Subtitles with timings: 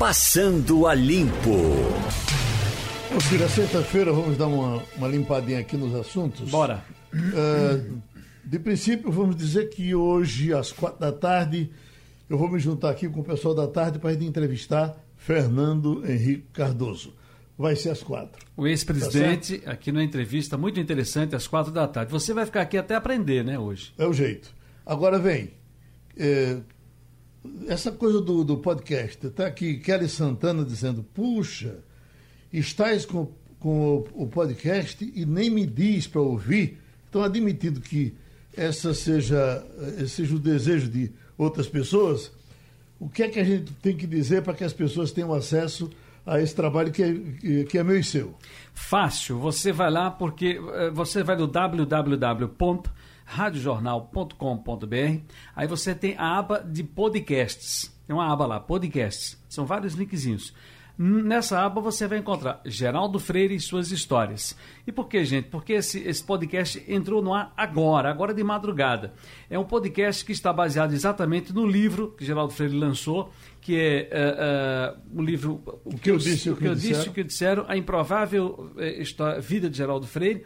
[0.00, 1.58] Passando a Limpo.
[3.14, 6.48] Ô, filho, sexta-feira vamos dar uma, uma limpadinha aqui nos assuntos.
[6.48, 6.82] Bora.
[7.12, 8.00] Uh,
[8.42, 11.70] de princípio, vamos dizer que hoje, às quatro da tarde,
[12.30, 16.46] eu vou me juntar aqui com o pessoal da tarde para ir entrevistar Fernando Henrique
[16.50, 17.12] Cardoso.
[17.58, 18.42] Vai ser às quatro.
[18.56, 22.10] O ex-presidente, tá aqui na entrevista, muito interessante, às quatro da tarde.
[22.10, 23.92] Você vai ficar aqui até aprender, né, hoje?
[23.98, 24.50] É o jeito.
[24.86, 25.50] Agora vem.
[26.16, 26.56] É,
[27.66, 31.78] essa coisa do, do podcast, está aqui Kelly Santana dizendo: puxa,
[32.52, 36.78] estás com, com o, o podcast e nem me diz para ouvir.
[37.08, 38.14] Então, admitindo que
[38.56, 39.64] essa seja,
[40.06, 42.30] seja o desejo de outras pessoas,
[42.98, 45.90] o que é que a gente tem que dizer para que as pessoas tenham acesso
[46.26, 48.34] a esse trabalho que é, que é meu e seu?
[48.74, 52.82] Fácil, você vai lá porque eh, você vai no www
[53.30, 55.20] radiojornal.com.br.
[55.54, 57.94] Aí você tem a aba de podcasts.
[58.06, 59.40] Tem uma aba lá, podcasts.
[59.48, 60.52] São vários linkzinhos.
[61.02, 64.54] Nessa aba você vai encontrar Geraldo Freire e suas histórias.
[64.86, 65.48] E por que, gente?
[65.48, 69.14] Porque esse, esse podcast entrou no ar agora, agora de madrugada.
[69.48, 74.10] É um podcast que está baseado exatamente no livro que Geraldo Freire lançou, que é
[74.12, 77.64] uh, uh, o livro O que eu disse, o que, eu disse, o que disseram,
[77.66, 80.44] a improvável uh, história, vida de Geraldo Freire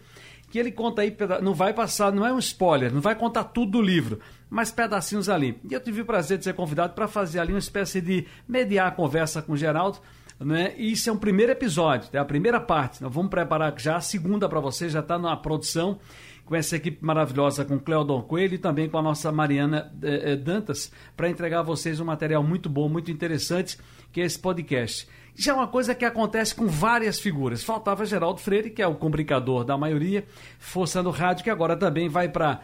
[0.55, 3.73] que ele conta aí, não vai passar, não é um spoiler, não vai contar tudo
[3.73, 5.59] do livro, mas pedacinhos ali.
[5.69, 8.87] E eu tive o prazer de ser convidado para fazer ali uma espécie de mediar
[8.87, 9.99] a conversa com o Geraldo,
[10.39, 10.73] né?
[10.77, 13.03] E isso é um primeiro episódio, é a primeira parte.
[13.03, 15.99] Nós vamos preparar já a segunda para você, já está na produção
[16.45, 20.37] com essa equipe maravilhosa, com Cleodon Coelho e também com a nossa Mariana eh, eh
[20.37, 23.77] Dantas, para entregar a vocês um material muito bom, muito interessante,
[24.13, 25.09] que é esse podcast.
[25.37, 27.65] Já é uma coisa que acontece com várias figuras.
[27.65, 30.25] Faltava Geraldo Freire, que é o comunicador da maioria,
[30.59, 32.61] força no rádio, que agora também vai para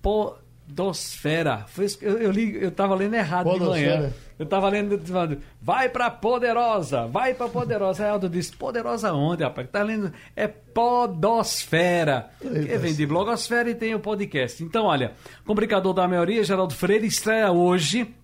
[0.00, 1.66] Podosfera.
[1.78, 3.92] Isso, eu, eu, li, eu tava lendo errado Podosfera.
[3.92, 4.12] de manhã.
[4.38, 8.04] Eu tava lendo, falando, vai pra Poderosa, vai pra Poderosa.
[8.04, 9.68] Aí Aldo disse, Poderosa onde, rapaz?
[9.68, 12.30] Tá lendo, é Podosfera.
[12.40, 14.62] Que vem de blogosfera e tem o podcast.
[14.62, 15.12] Então, olha,
[15.44, 18.14] comunicador da maioria, Geraldo Freire, estreia hoje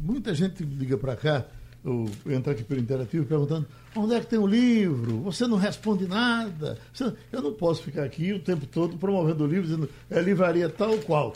[0.00, 1.44] Muita gente liga para cá,
[1.84, 3.66] eu entrar aqui pelo interativo perguntando
[3.96, 5.18] onde é que tem o livro?
[5.22, 6.78] Você não responde nada.
[7.32, 10.96] Eu não posso ficar aqui o tempo todo promovendo o livro, dizendo é livraria tal
[10.98, 11.34] qual.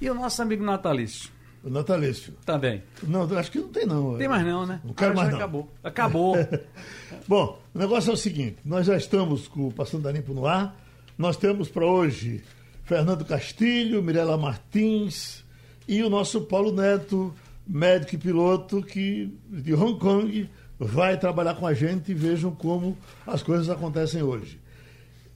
[0.00, 1.30] e o nosso amigo natalício?
[1.62, 2.32] O natalício.
[2.44, 2.82] Também.
[3.02, 4.16] Não, acho que não tem não.
[4.16, 4.80] Tem mais não, né?
[4.84, 5.36] Não quero mais não.
[5.36, 5.72] Acabou.
[5.82, 6.36] Acabou.
[7.26, 10.46] Bom, o negócio é o seguinte, nós já estamos com o Passando da Limpo no
[10.46, 10.76] ar,
[11.16, 12.42] nós temos para hoje
[12.84, 15.44] Fernando Castilho, Mirela Martins
[15.86, 17.34] e o nosso Paulo Neto,
[17.66, 20.48] médico e piloto que, de Hong Kong,
[20.78, 24.60] vai trabalhar com a gente e vejam como as coisas acontecem hoje.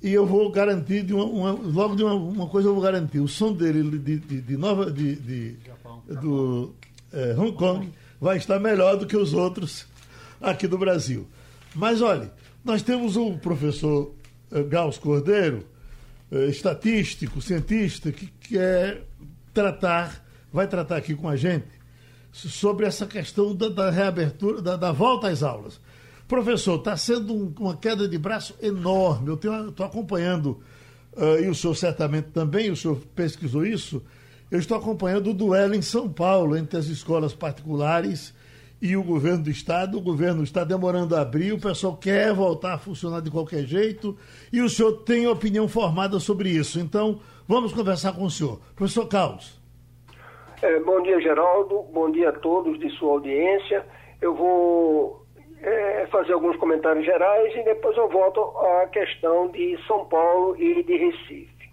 [0.02, 3.20] E eu vou garantir, de uma, uma, logo de uma, uma, coisa eu vou garantir,
[3.20, 6.02] o som dele de, de, de Nova, de, de Japão.
[6.20, 6.74] do
[7.12, 7.88] é, Hong Kong
[8.20, 9.86] vai estar melhor do que os outros
[10.40, 11.28] aqui do Brasil.
[11.74, 12.28] Mas olhe,
[12.64, 14.12] nós temos um professor
[14.50, 15.64] uh, Gauss Cordeiro,
[16.30, 19.02] uh, estatístico, cientista, que quer
[19.54, 21.66] tratar, vai tratar aqui com a gente
[22.32, 25.80] sobre essa questão da, da reabertura, da, da volta às aulas.
[26.32, 29.28] Professor, está sendo um, uma queda de braço enorme.
[29.28, 30.62] Eu estou acompanhando,
[31.12, 34.02] uh, e o senhor certamente também, o senhor pesquisou isso.
[34.50, 38.34] Eu estou acompanhando o duelo em São Paulo entre as escolas particulares
[38.80, 39.98] e o governo do estado.
[39.98, 44.16] O governo está demorando a abrir, o pessoal quer voltar a funcionar de qualquer jeito
[44.50, 46.80] e o senhor tem opinião formada sobre isso.
[46.80, 48.58] Então, vamos conversar com o senhor.
[48.74, 49.60] Professor Carlos.
[50.62, 51.82] É, bom dia, Geraldo.
[51.92, 53.84] Bom dia a todos de sua audiência.
[54.18, 55.21] Eu vou
[55.62, 60.82] é, fazer alguns comentários gerais e depois eu volto à questão de São Paulo e
[60.82, 61.70] de Recife.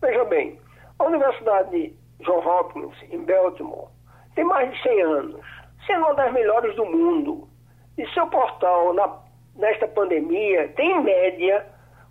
[0.00, 0.58] Veja bem,
[0.98, 3.88] a Universidade John Hopkins, em Baltimore,
[4.34, 5.46] tem mais de 100 anos,
[5.86, 7.48] sendo uma das melhores do mundo.
[7.96, 9.18] E seu portal, na,
[9.56, 11.66] nesta pandemia, tem em média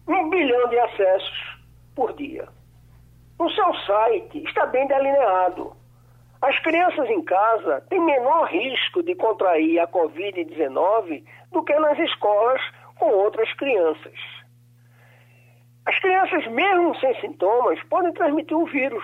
[0.07, 1.59] um bilhão de acessos
[1.95, 2.47] por dia.
[3.39, 5.76] O seu site está bem delineado.
[6.41, 12.61] As crianças em casa têm menor risco de contrair a Covid-19 do que nas escolas
[12.95, 14.13] com outras crianças.
[15.85, 19.03] As crianças, mesmo sem sintomas, podem transmitir o vírus,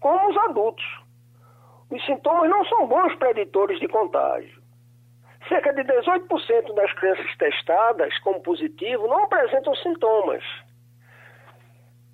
[0.00, 0.84] como os adultos.
[1.90, 4.62] Os sintomas não são bons preditores de contágio.
[5.48, 10.42] Cerca de 18% das crianças testadas como positivo não apresentam sintomas.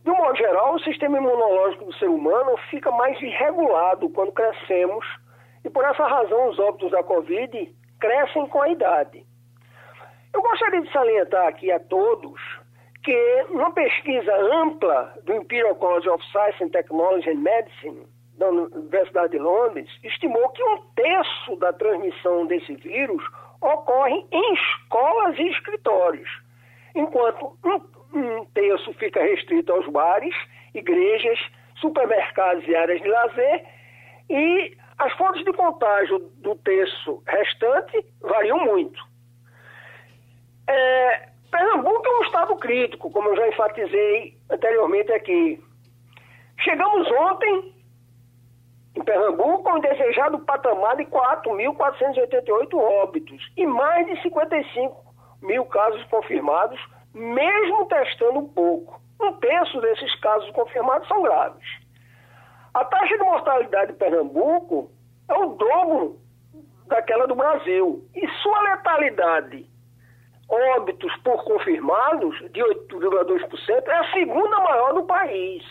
[0.09, 5.05] De um modo geral, o sistema imunológico do ser humano fica mais irregulado quando crescemos
[5.63, 9.23] e, por essa razão, os óbitos da Covid crescem com a idade.
[10.33, 12.41] Eu gostaria de salientar aqui a todos
[13.05, 18.07] que, numa pesquisa ampla do Imperial College of Science and Technology and Medicine,
[18.39, 23.23] da Universidade de Londres, estimou que um terço da transmissão desse vírus
[23.61, 26.31] ocorre em escolas e escritórios,
[26.95, 30.35] enquanto um, um terço fica restrito aos bares,
[30.75, 31.39] igrejas,
[31.77, 33.65] supermercados e áreas de lazer,
[34.31, 39.01] e as fontes de contágio do terço restante variam muito.
[40.67, 45.63] É, Pernambuco é um estado crítico, como eu já enfatizei anteriormente aqui.
[46.61, 47.75] Chegamos ontem
[48.97, 55.09] em Pernambuco ao desejado patamar de 4.488 óbitos e mais de 55
[55.41, 56.81] mil casos confirmados,
[57.19, 59.01] mesmo testando pouco.
[59.21, 61.67] Um terço desses casos confirmados são graves.
[62.73, 64.91] A taxa de mortalidade de Pernambuco
[65.29, 66.21] é o dobro
[66.87, 69.69] daquela do Brasil e sua letalidade
[70.49, 75.63] óbitos por confirmados, de 8,2%, é a segunda maior do país.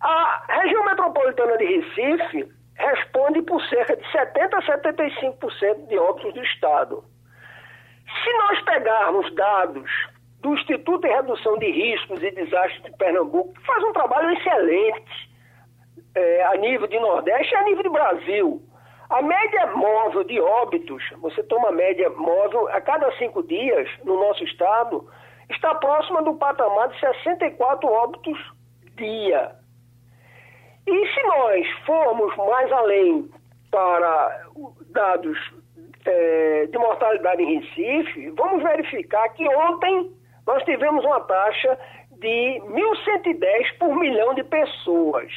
[0.00, 6.42] A região metropolitana de Recife responde por cerca de 70% a 75% de óbitos do
[6.42, 7.04] Estado.
[8.22, 9.90] Se nós pegarmos dados
[10.40, 15.30] do Instituto de Redução de Riscos e Desastres de Pernambuco, que faz um trabalho excelente
[16.14, 18.62] é, a nível de Nordeste e a nível de Brasil,
[19.10, 24.18] a média móvel de óbitos, você toma a média móvel a cada cinco dias no
[24.18, 25.08] nosso estado,
[25.50, 28.38] está próxima do patamar de 64 óbitos
[28.96, 29.52] dia.
[30.86, 33.30] E se nós formos mais além
[33.70, 34.46] para
[34.90, 35.38] dados
[36.04, 40.12] é, de mortalidade em Recife, vamos verificar que ontem
[40.46, 41.78] nós tivemos uma taxa
[42.18, 45.32] de 1.110 por milhão de pessoas.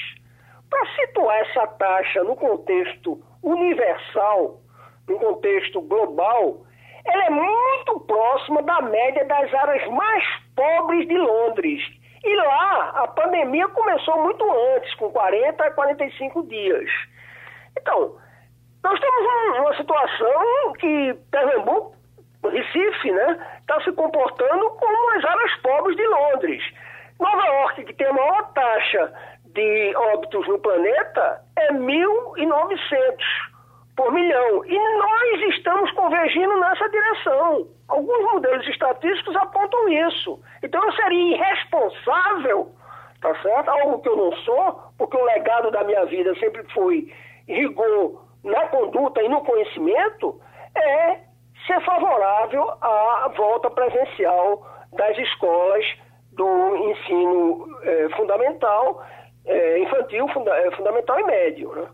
[0.69, 4.59] Para situar essa taxa no contexto universal,
[5.07, 6.65] no contexto global,
[7.05, 10.23] ela é muito próxima da média das áreas mais
[10.55, 11.81] pobres de Londres.
[12.23, 14.43] E lá a pandemia começou muito
[14.75, 16.89] antes, com 40 a 45 dias.
[17.79, 18.17] Então,
[18.87, 21.93] nós temos uma situação que Pernambuco,
[22.45, 26.63] Recife, né, está se comportando como as áreas pobres de Londres.
[27.19, 29.11] Nova York, que tem a maior taxa
[29.47, 32.77] de óbitos no planeta é 1.900
[33.97, 34.63] por milhão.
[34.65, 37.67] E nós estamos convergindo nessa direção.
[37.89, 40.39] Alguns modelos estatísticos apontam isso.
[40.63, 42.71] Então eu seria irresponsável,
[43.19, 43.69] tá certo?
[43.69, 47.11] Algo que eu não sou, porque o legado da minha vida sempre foi
[47.49, 50.39] rigor na conduta e no conhecimento,
[50.75, 51.19] é
[51.65, 55.85] ser favorável à volta presencial das escolas
[56.31, 59.03] do ensino eh, fundamental
[59.47, 61.73] é, infantil, funda, é, fundamental e médio.
[61.73, 61.87] Né?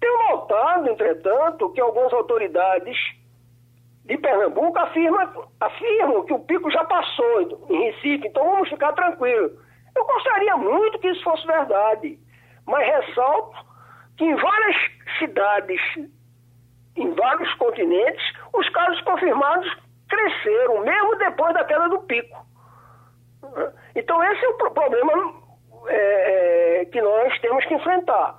[0.00, 2.96] Tenho notado, entretanto, que algumas autoridades
[4.04, 9.52] de Pernambuco afirmam, afirmam que o pico já passou em Recife, então vamos ficar tranquilos.
[9.94, 12.18] Eu gostaria muito que isso fosse verdade,
[12.66, 13.56] mas ressalto
[14.16, 14.76] que em várias
[15.18, 15.80] cidades,
[16.96, 19.70] em vários continentes, os casos confirmados
[20.08, 22.46] cresceram, mesmo depois da queda do pico.
[23.94, 25.12] Então esse é o problema
[25.88, 28.38] é, é, que nós temos que enfrentar.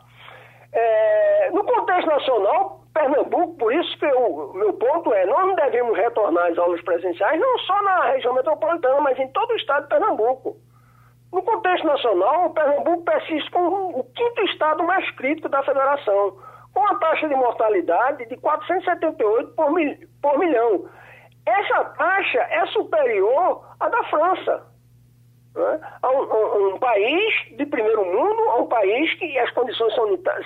[0.74, 5.96] É, no contexto nacional, Pernambuco, por isso que o meu ponto é, nós não devemos
[5.96, 9.90] retornar às aulas presenciais, não só na região metropolitana, mas em todo o estado de
[9.90, 10.58] Pernambuco.
[11.32, 16.38] No contexto nacional, Pernambuco persiste como o quinto estado mais crítico da federação,
[16.74, 20.86] com uma taxa de mortalidade de 478 por, mil, por milhão.
[21.46, 24.64] Essa taxa é superior à da França.
[25.56, 29.94] né, a um, a um, país de primeiro mundo, a um país que as condições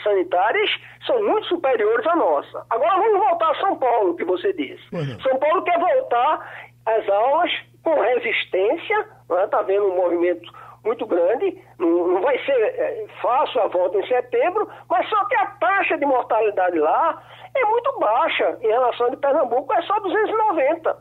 [0.03, 0.69] sanitárias
[1.05, 2.65] são muito superiores à nossa.
[2.69, 4.83] Agora vamos voltar a São Paulo, que você disse.
[4.93, 5.19] Uhum.
[5.21, 7.51] São Paulo quer voltar às aulas
[7.83, 10.51] com resistência, está né, tá vendo um movimento
[10.83, 15.45] muito grande, não, vai ser é, fácil a volta em setembro, mas só que a
[15.45, 17.21] taxa de mortalidade lá
[17.55, 20.97] é muito baixa em relação de Pernambuco, é só 290.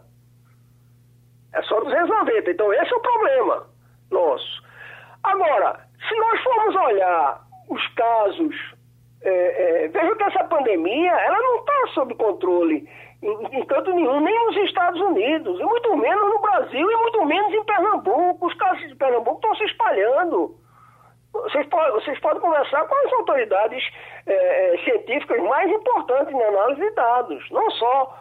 [1.53, 2.51] É só 290.
[2.51, 3.67] Então esse é o problema
[4.11, 4.63] nosso.
[5.23, 8.75] Agora, se nós formos olhar os casos,
[9.23, 12.89] é, é, veja que essa pandemia ela não está sob controle
[13.23, 17.25] em, em canto nenhum, nem nos Estados Unidos, e muito menos no Brasil, e muito
[17.27, 18.47] menos em Pernambuco.
[18.47, 20.57] Os casos de Pernambuco estão se espalhando.
[21.33, 23.83] Vocês, podem, vocês podem conversar com as autoridades
[24.27, 28.19] é, é, científicas mais importantes na análise de dados, não só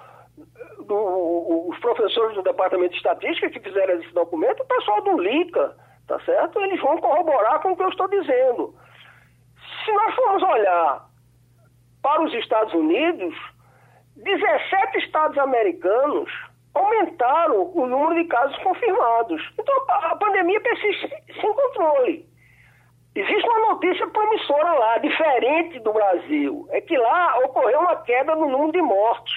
[0.86, 5.75] do, os professores do Departamento de Estatística que fizeram esse documento, o pessoal do LICA,
[6.08, 6.60] tá certo?
[6.62, 8.75] Eles vão corroborar com o que eu estou dizendo.
[9.86, 11.06] Se nós formos olhar
[12.03, 13.36] para os Estados Unidos,
[14.23, 16.29] 17 estados americanos
[16.73, 19.41] aumentaram o número de casos confirmados.
[19.59, 21.09] Então a pandemia persiste
[21.39, 22.27] sem controle.
[23.15, 26.67] Existe uma notícia promissora lá, diferente do Brasil.
[26.71, 29.33] É que lá ocorreu uma queda no número de mortos.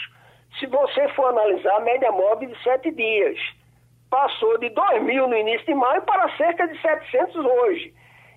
[0.58, 3.38] Se você for analisar a média móvel de sete dias,
[4.10, 7.94] passou de 2 mil no início de maio para cerca de 700 hoje.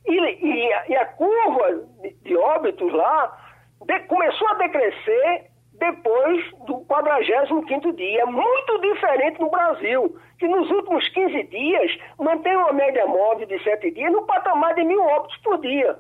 [0.08, 3.38] E, e, e a curva de, de óbitos lá
[3.86, 11.08] de, começou a decrescer depois do 45º dia, muito diferente no Brasil, que nos últimos
[11.10, 15.60] 15 dias mantém uma média móvel de 7 dias no patamar de mil óbitos por
[15.60, 15.98] dia.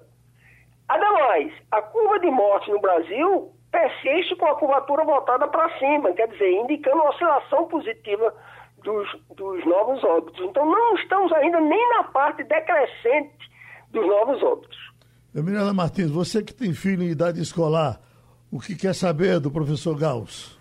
[0.88, 6.27] Ademais, a curva de morte no Brasil persiste com a curvatura voltada para cima, quer
[6.29, 8.34] dizer, indicando uma oscilação positiva
[8.84, 10.39] dos, dos novos óbitos.
[10.46, 13.50] Então, não estamos ainda nem na parte decrescente
[13.89, 14.77] dos novos óbitos.
[15.34, 18.00] Mirela Martins, você que tem filho em idade escolar,
[18.55, 20.57] o que quer saber do professor Gauss?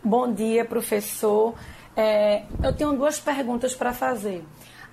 [0.00, 1.52] Bom dia, professor.
[1.96, 4.44] É, eu tenho duas perguntas para fazer.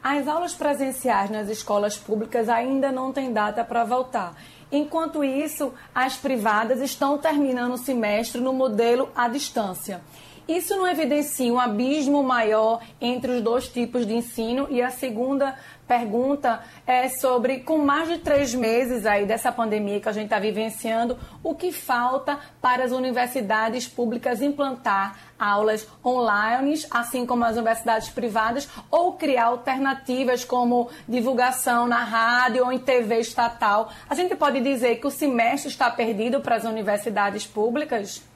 [0.02, 4.36] As aulas presenciais nas escolas públicas ainda não têm data para voltar.
[4.72, 10.02] Enquanto isso, as privadas estão terminando o semestre no modelo à distância.
[10.48, 14.68] Isso não evidencia um abismo maior entre os dois tipos de ensino?
[14.70, 15.56] E a segunda
[15.88, 20.40] pergunta é sobre, com mais de três meses aí dessa pandemia que a gente está
[20.40, 28.10] vivenciando, o que falta para as universidades públicas implantar aulas online, assim como as universidades
[28.10, 33.92] privadas, ou criar alternativas como divulgação na rádio ou em TV estatal?
[34.10, 38.31] A gente pode dizer que o semestre está perdido para as universidades públicas?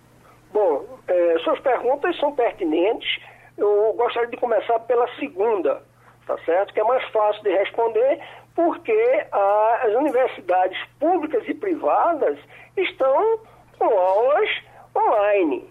[0.55, 3.19] Bom, é, suas perguntas são pertinentes.
[3.57, 5.81] Eu gostaria de começar pela segunda
[6.25, 6.73] tá certo?
[6.73, 8.19] Que é mais fácil de responder
[8.55, 12.39] porque as universidades públicas e privadas
[12.77, 13.39] estão
[13.77, 14.49] com aulas
[14.95, 15.69] online.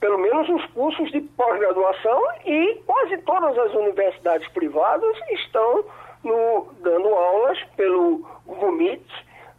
[0.00, 5.84] Pelo menos os cursos de pós-graduação e quase todas as universidades privadas estão
[6.24, 9.06] no, dando aulas pelo Google Meet,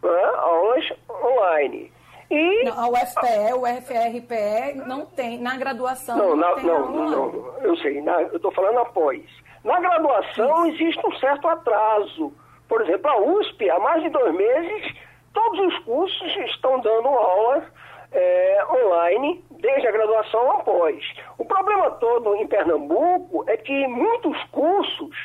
[0.03, 1.91] né, aulas online.
[2.29, 7.57] E não, a UFPE, o UFRPE não tem, na graduação não, não, na, não, não,
[7.61, 9.21] eu sei, na, eu estou falando após.
[9.63, 12.33] Na graduação existe um certo atraso.
[12.67, 14.93] Por exemplo, a USP, há mais de dois meses,
[15.33, 17.63] todos os cursos estão dando aula
[18.11, 21.03] é, online, desde a graduação após.
[21.37, 25.15] O problema todo em Pernambuco é que muitos cursos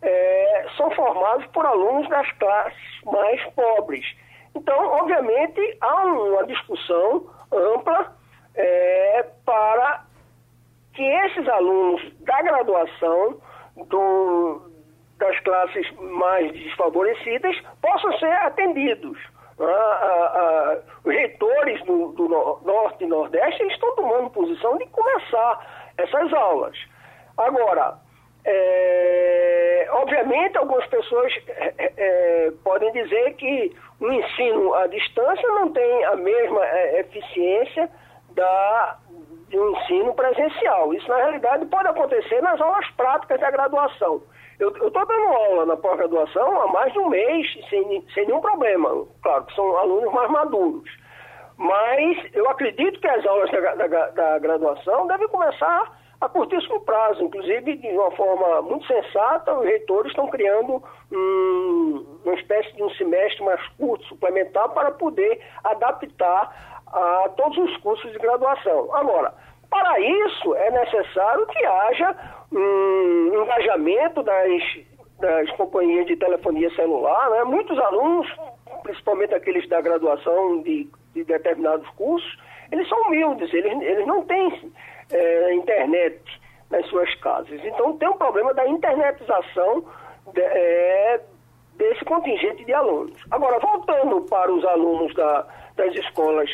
[0.00, 4.04] é, são formados por alunos das classes mais pobres.
[4.54, 8.14] Então, obviamente, há uma discussão ampla
[8.54, 10.04] é, para
[10.94, 13.40] que esses alunos da graduação
[13.88, 14.62] do,
[15.18, 19.18] das classes mais desfavorecidas possam ser atendidos.
[19.60, 25.92] Ah, ah, ah, os reitores do, do, Norte e Nordeste estão tomando posição de começar
[25.96, 26.76] essas aulas.
[27.36, 27.96] Agora,
[28.44, 36.04] é, obviamente, algumas pessoas é, é, podem dizer que o ensino à distância não tem
[36.06, 37.88] a mesma é, eficiência
[38.30, 38.98] da,
[39.48, 40.92] de um ensino presencial.
[40.92, 44.22] Isso, na realidade, pode acontecer nas aulas práticas da graduação.
[44.58, 49.06] Eu estou dando aula na pós-graduação há mais de um mês, sem, sem nenhum problema.
[49.22, 50.90] Claro que são alunos mais maduros.
[51.56, 57.24] Mas eu acredito que as aulas da, da, da graduação devem começar a curtíssimo prazo.
[57.24, 62.90] Inclusive, de uma forma muito sensata, os reitores estão criando um, uma espécie de um
[62.90, 68.94] semestre mais curto, suplementar, para poder adaptar a todos os cursos de graduação.
[68.94, 69.34] Agora,
[69.68, 72.16] para isso é necessário que haja
[72.52, 74.62] um engajamento das,
[75.18, 77.44] das companhias de telefonia celular, né?
[77.44, 78.30] muitos alunos,
[78.82, 82.38] principalmente aqueles da graduação de, de determinados cursos,
[82.70, 84.72] eles são humildes, eles, eles não têm
[85.12, 86.20] é, internet
[86.70, 87.60] nas suas casas.
[87.64, 89.84] Então tem um problema da internetização
[90.32, 91.20] de, é,
[91.74, 93.18] desse contingente de alunos.
[93.30, 96.50] Agora, voltando para os alunos da, das escolas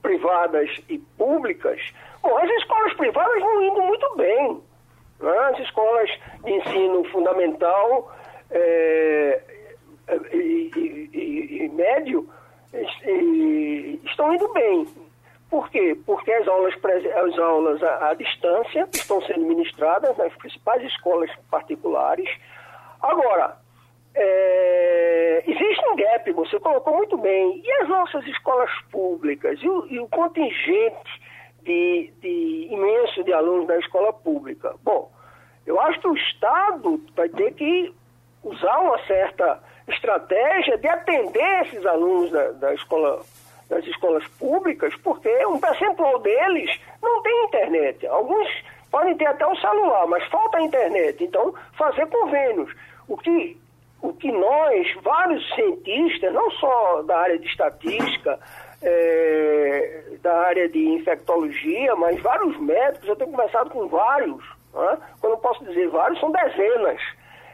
[0.00, 1.80] privadas e públicas,
[2.22, 4.60] bom, as escolas privadas vão indo muito bem.
[5.20, 5.38] Né?
[5.38, 6.10] As escolas
[6.44, 8.12] de ensino fundamental
[8.50, 9.40] é,
[10.32, 12.28] e, e, e, e, médio
[14.04, 14.86] estão indo bem.
[15.52, 15.94] Por quê?
[16.06, 22.26] Porque as aulas, as aulas à, à distância estão sendo ministradas nas principais escolas particulares.
[23.02, 23.58] Agora,
[24.14, 27.60] é, existe um gap, você colocou muito bem.
[27.62, 31.20] E as nossas escolas públicas e o, e o contingente
[31.62, 34.74] de, de, imenso de alunos da escola pública?
[34.82, 35.12] Bom,
[35.66, 37.94] eu acho que o Estado vai ter que
[38.42, 43.22] usar uma certa estratégia de atender esses alunos da, da escola
[43.72, 48.06] das escolas públicas, porque um percentual deles não tem internet.
[48.06, 48.46] Alguns
[48.90, 51.24] podem ter até um celular, mas falta a internet.
[51.24, 52.70] Então, fazer convênios.
[53.08, 53.56] O que,
[54.02, 58.38] o que nós, vários cientistas, não só da área de estatística,
[58.82, 64.98] é, da área de infectologia, mas vários médicos, eu tenho conversado com vários, né?
[65.18, 67.00] quando eu posso dizer vários, são dezenas.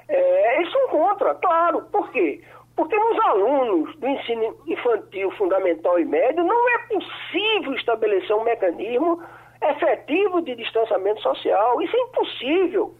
[0.08, 1.82] É, eles são contra, claro.
[1.92, 2.42] Por quê?
[2.78, 9.20] Porque nos alunos do ensino infantil, fundamental e médio não é possível estabelecer um mecanismo
[9.61, 11.82] efetivo de distanciamento social.
[11.82, 12.94] Isso é impossível.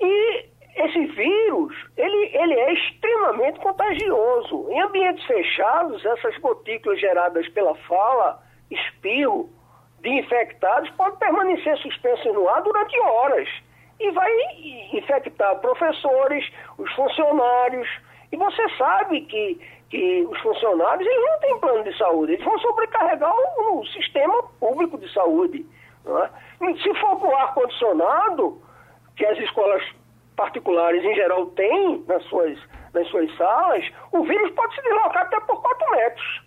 [0.00, 0.46] E
[0.76, 4.70] esse vírus, ele, ele é extremamente contagioso.
[4.70, 9.50] Em ambientes fechados, essas gotículas geradas pela fala, espirro
[10.00, 13.50] de infectados podem permanecer suspensas no ar durante horas
[14.00, 14.32] e vai
[14.94, 17.86] infectar professores, os funcionários,
[18.34, 22.58] e você sabe que, que os funcionários eles não têm plano de saúde, eles vão
[22.58, 25.64] sobrecarregar o, o sistema público de saúde.
[26.04, 26.74] É?
[26.82, 28.60] Se for com ar-condicionado,
[29.16, 29.84] que as escolas
[30.34, 32.58] particulares em geral têm nas suas,
[32.92, 36.42] nas suas salas, o vírus pode se deslocar até por 4 metros.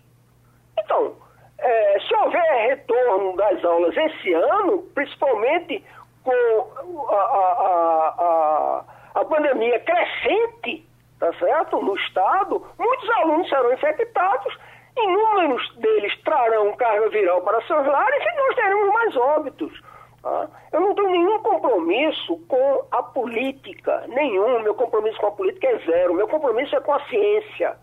[0.80, 1.16] Então,
[1.58, 5.82] é, se houver retorno das aulas esse ano, principalmente
[6.22, 10.86] com a, a, a, a pandemia crescente,
[11.18, 11.82] tá certo?
[11.82, 14.56] No Estado, muitos alunos serão infectados,
[14.96, 19.82] inúmeros deles trarão carga viral para seus lares e nós teremos mais óbitos.
[20.22, 20.48] Tá?
[20.72, 24.60] Eu não tenho nenhum compromisso com a política, nenhum.
[24.60, 26.14] Meu compromisso com a política é zero.
[26.14, 27.76] Meu compromisso é com a ciência.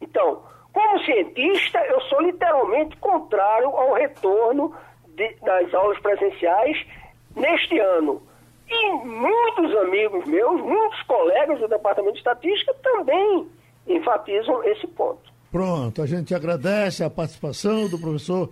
[0.00, 4.74] Então, como cientista, eu sou literalmente contrário ao retorno
[5.08, 6.86] de, das aulas presenciais
[7.34, 8.22] neste ano.
[8.70, 13.48] E muitos amigos meus, muitos colegas do Departamento de Estatística também
[13.86, 15.32] enfatizam esse ponto.
[15.50, 18.50] Pronto, a gente agradece a participação do professor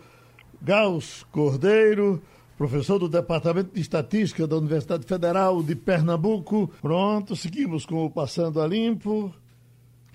[0.63, 2.23] Gauss Cordeiro,
[2.57, 6.69] professor do Departamento de Estatística da Universidade Federal de Pernambuco.
[6.81, 9.33] Pronto, seguimos com o Passando a Limpo.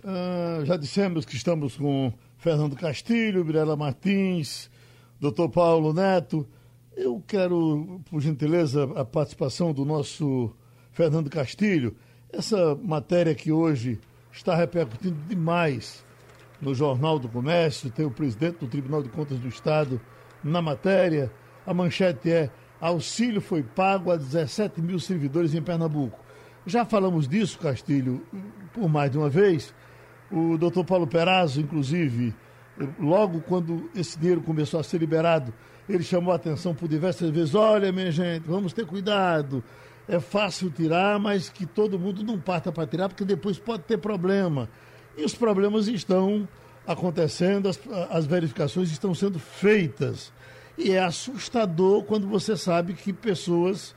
[0.04, 4.72] Ah, já dissemos que estamos com Fernando Castilho, Mirela Martins,
[5.20, 6.48] doutor Paulo Neto.
[6.96, 10.54] Eu quero, por gentileza, a participação do nosso
[10.92, 11.96] Fernando Castilho.
[12.32, 13.98] Essa matéria que hoje
[14.32, 16.04] está repercutindo demais
[16.62, 20.02] no Jornal do Comércio, tem o presidente do Tribunal de Contas do Estado
[20.44, 21.32] na matéria.
[21.66, 22.50] A manchete é:
[22.80, 26.20] auxílio foi pago a 17 mil servidores em Pernambuco.
[26.66, 28.22] Já falamos disso, Castilho,
[28.74, 29.74] por mais de uma vez.
[30.30, 32.34] O doutor Paulo Perazzo, inclusive,
[33.00, 35.54] logo quando esse dinheiro começou a ser liberado,
[35.88, 39.64] ele chamou a atenção por diversas vezes: olha, minha gente, vamos ter cuidado.
[40.08, 43.98] É fácil tirar, mas que todo mundo não parta para tirar, porque depois pode ter
[43.98, 44.70] problema.
[45.16, 46.48] E os problemas estão
[46.86, 50.34] acontecendo, as, as verificações estão sendo feitas.
[50.78, 53.96] E é assustador quando você sabe que pessoas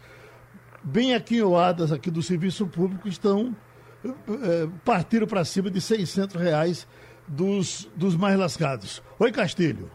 [0.83, 3.57] bem aquinhoadas aqui do serviço público estão
[4.05, 6.87] é, partiram para cima de 600 reais
[7.27, 9.03] dos, dos mais lascados.
[9.19, 9.91] Oi, Castilho.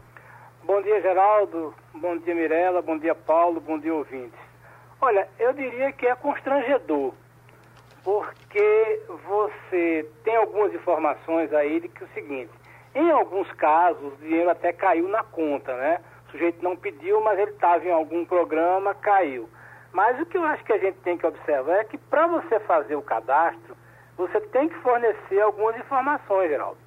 [0.70, 1.74] Bom dia, Geraldo.
[1.94, 2.80] Bom dia, Mirela.
[2.80, 3.60] Bom dia, Paulo.
[3.60, 4.38] Bom dia, ouvintes.
[5.00, 7.12] Olha, eu diria que é constrangedor,
[8.04, 12.52] porque você tem algumas informações aí de que é o seguinte,
[12.94, 15.98] em alguns casos o dinheiro até caiu na conta, né?
[16.28, 19.50] O sujeito não pediu, mas ele estava em algum programa, caiu.
[19.92, 22.60] Mas o que eu acho que a gente tem que observar é que para você
[22.60, 23.76] fazer o cadastro,
[24.16, 26.78] você tem que fornecer algumas informações, Geraldo.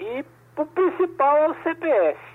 [0.00, 0.24] E
[0.56, 2.31] o principal é o CPF.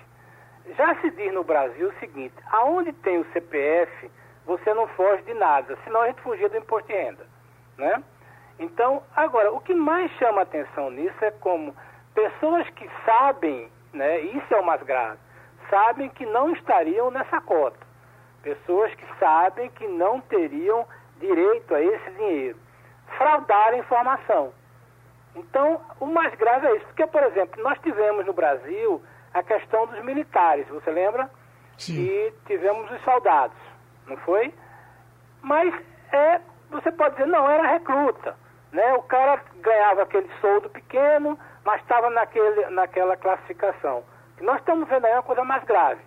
[0.76, 4.12] Já se diz no Brasil o seguinte: aonde tem o CPF,
[4.46, 7.26] você não foge de nada, senão a gente fugia do imposto de renda.
[7.78, 8.04] Né?
[8.60, 11.76] Então, agora, o que mais chama atenção nisso é como
[12.16, 15.20] pessoas que sabem, né, isso é o mais grave,
[15.70, 17.86] sabem que não estariam nessa cota.
[18.42, 20.88] Pessoas que sabem que não teriam
[21.20, 22.58] direito a esse dinheiro.
[23.18, 24.54] Fraudar a informação.
[25.36, 26.86] Então, o mais grave é isso.
[26.88, 29.02] Porque, por exemplo, nós tivemos no Brasil
[29.38, 31.30] a questão dos militares, você lembra?
[31.78, 32.02] Sim.
[32.02, 33.58] E tivemos os soldados,
[34.08, 34.54] não foi?
[35.42, 35.74] Mas
[36.12, 38.36] é, você pode dizer, não, era recruta.
[38.72, 38.94] Né?
[38.94, 44.04] O cara ganhava aquele soldo pequeno, mas estava naquele, naquela classificação.
[44.40, 46.02] E nós estamos vendo aí uma coisa mais grave.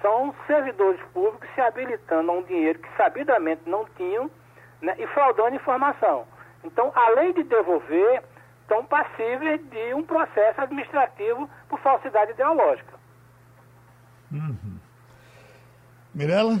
[0.00, 4.30] São servidores públicos se habilitando a um dinheiro que sabidamente não tinham
[4.82, 6.26] né, e fraudando informação.
[6.62, 8.22] Então, além de devolver,
[8.64, 12.94] estão passíveis de um processo administrativo por falsidade ideológica.
[16.14, 16.58] Mirela?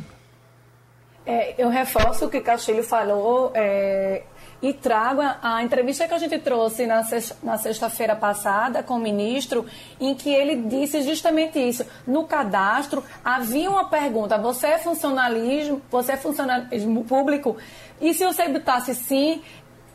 [1.26, 4.24] É, eu reforço o que Castilho falou é,
[4.60, 9.64] e trago a, a entrevista que a gente trouxe na sexta-feira passada com o ministro,
[9.98, 11.86] em que ele disse justamente isso.
[12.06, 17.56] No cadastro havia uma pergunta: você é funcionalismo, você é funcionalismo público?
[18.00, 19.42] E se você botasse sim,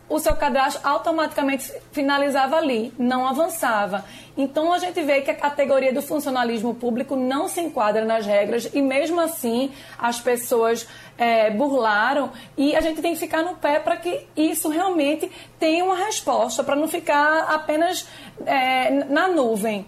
[0.10, 4.04] o seu cadastro automaticamente finalizava ali, não avançava.
[4.36, 8.70] Então a gente vê que a categoria do funcionalismo público não se enquadra nas regras
[8.74, 13.80] e mesmo assim as pessoas é, burlaram e a gente tem que ficar no pé
[13.80, 18.08] para que isso realmente tenha uma resposta, para não ficar apenas
[18.46, 19.86] é, na nuvem.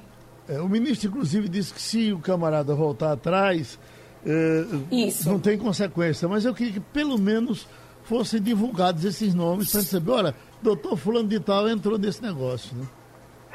[0.48, 3.80] É, o ministro, inclusive, disse que se o camarada voltar atrás,
[4.26, 5.30] é, Isso.
[5.30, 6.28] não tem consequência.
[6.28, 7.68] Mas eu queria que pelo menos
[8.04, 12.86] fossem divulgados esses nomes para saber, olha, doutor fulano de tal entrou nesse negócio, né?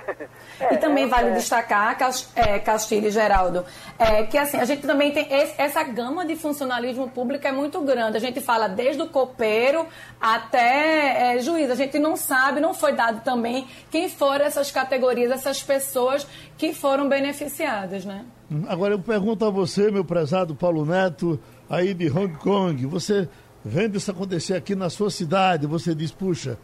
[0.70, 3.64] e também vale destacar, Cas- é, Castilho e Geraldo,
[3.98, 7.80] é, que assim, a gente também tem esse- essa gama de funcionalismo público é muito
[7.80, 8.16] grande.
[8.16, 9.84] A gente fala desde o copeiro
[10.20, 11.68] até é, juiz.
[11.70, 16.72] A gente não sabe, não foi dado também quem foram essas categorias, essas pessoas que
[16.72, 18.24] foram beneficiadas, né?
[18.68, 23.28] Agora eu pergunto a você, meu prezado Paulo Neto, aí de Hong Kong, você
[23.66, 26.56] vendo isso acontecer aqui na sua cidade, você diz, puxa,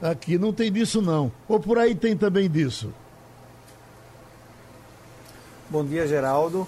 [0.00, 1.30] aqui não tem disso não.
[1.46, 2.92] Ou por aí tem também disso.
[5.68, 6.66] Bom dia, Geraldo.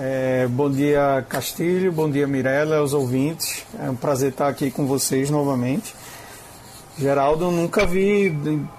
[0.00, 1.92] É, bom dia, Castilho.
[1.92, 3.66] Bom dia, Mirella, aos ouvintes.
[3.78, 5.94] É um prazer estar aqui com vocês novamente.
[6.98, 8.34] Geraldo, nunca vi,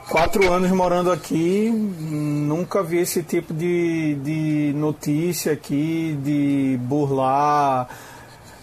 [0.10, 7.88] quatro anos morando aqui, nunca vi esse tipo de, de notícia aqui, de burlar,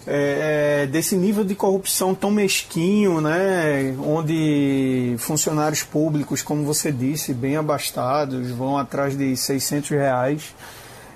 [0.09, 3.93] é, é, desse nível de corrupção tão mesquinho, né?
[3.99, 10.55] Onde funcionários públicos, como você disse, bem abastados, vão atrás de 600 reais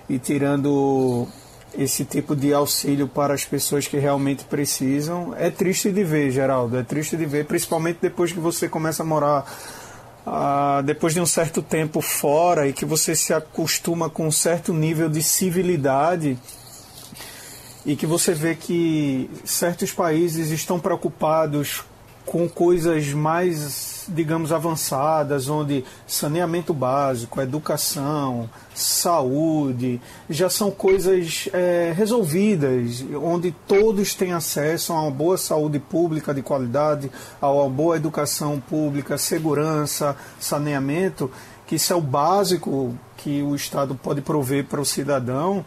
[0.10, 1.26] e tirando
[1.78, 5.34] esse tipo de auxílio para as pessoas que realmente precisam.
[5.38, 9.06] É triste de ver, Geraldo, é triste de ver, principalmente depois que você começa a
[9.06, 9.46] morar
[10.28, 14.74] ah, depois de um certo tempo fora e que você se acostuma com um certo
[14.74, 16.38] nível de civilidade
[17.86, 21.84] e que você vê que certos países estão preocupados
[22.26, 33.04] com coisas mais, digamos, avançadas, onde saneamento básico, educação, saúde, já são coisas é, resolvidas,
[33.22, 38.62] onde todos têm acesso a uma boa saúde pública de qualidade, a uma boa educação
[38.62, 41.30] pública, segurança, saneamento,
[41.66, 45.66] que isso é o básico que o Estado pode prover para o cidadão.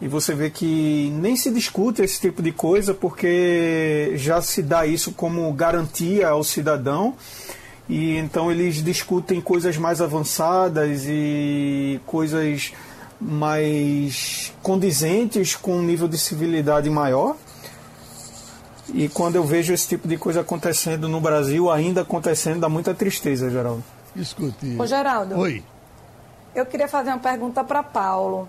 [0.00, 4.86] E você vê que nem se discute esse tipo de coisa porque já se dá
[4.86, 7.14] isso como garantia ao cidadão.
[7.88, 12.72] E então eles discutem coisas mais avançadas e coisas
[13.20, 17.36] mais condizentes com um nível de civilidade maior.
[18.92, 22.94] E quando eu vejo esse tipo de coisa acontecendo no Brasil, ainda acontecendo, dá muita
[22.94, 23.82] tristeza, Geraldo.
[24.14, 24.76] Escute.
[24.78, 25.36] Ô, Geraldo.
[25.38, 25.64] Oi.
[26.54, 28.48] Eu queria fazer uma pergunta para Paulo.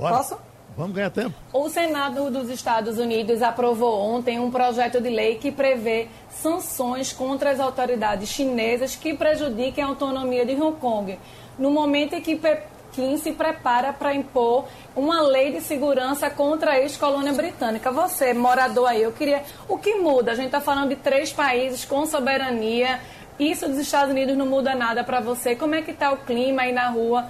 [0.00, 0.16] Bora.
[0.16, 0.38] Posso?
[0.76, 1.34] Vamos ganhar tempo.
[1.52, 7.50] O Senado dos Estados Unidos aprovou ontem um projeto de lei que prevê sanções contra
[7.50, 11.18] as autoridades chinesas que prejudiquem a autonomia de Hong Kong,
[11.58, 14.64] no momento em que Pequim se prepara para impor
[14.96, 17.92] uma lei de segurança contra a ex-colônia britânica.
[17.92, 19.42] Você, morador aí, eu queria.
[19.68, 20.32] O que muda?
[20.32, 23.00] A gente está falando de três países com soberania.
[23.38, 25.54] Isso dos Estados Unidos não muda nada para você.
[25.54, 27.26] Como é que está o clima aí na rua?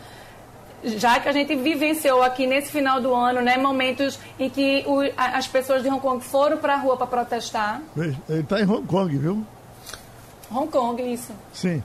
[0.85, 5.01] Já que a gente vivenciou aqui nesse final do ano, né, momentos em que o,
[5.16, 7.83] a, as pessoas de Hong Kong foram para a rua para protestar.
[7.97, 9.45] Ele está em Hong Kong, viu?
[10.51, 11.33] Hong Kong, isso.
[11.53, 11.83] Sim.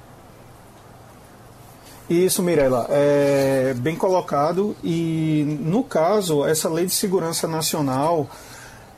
[2.10, 4.76] Isso, Mirella, é bem colocado.
[4.84, 8.28] E no caso, essa lei de segurança nacional,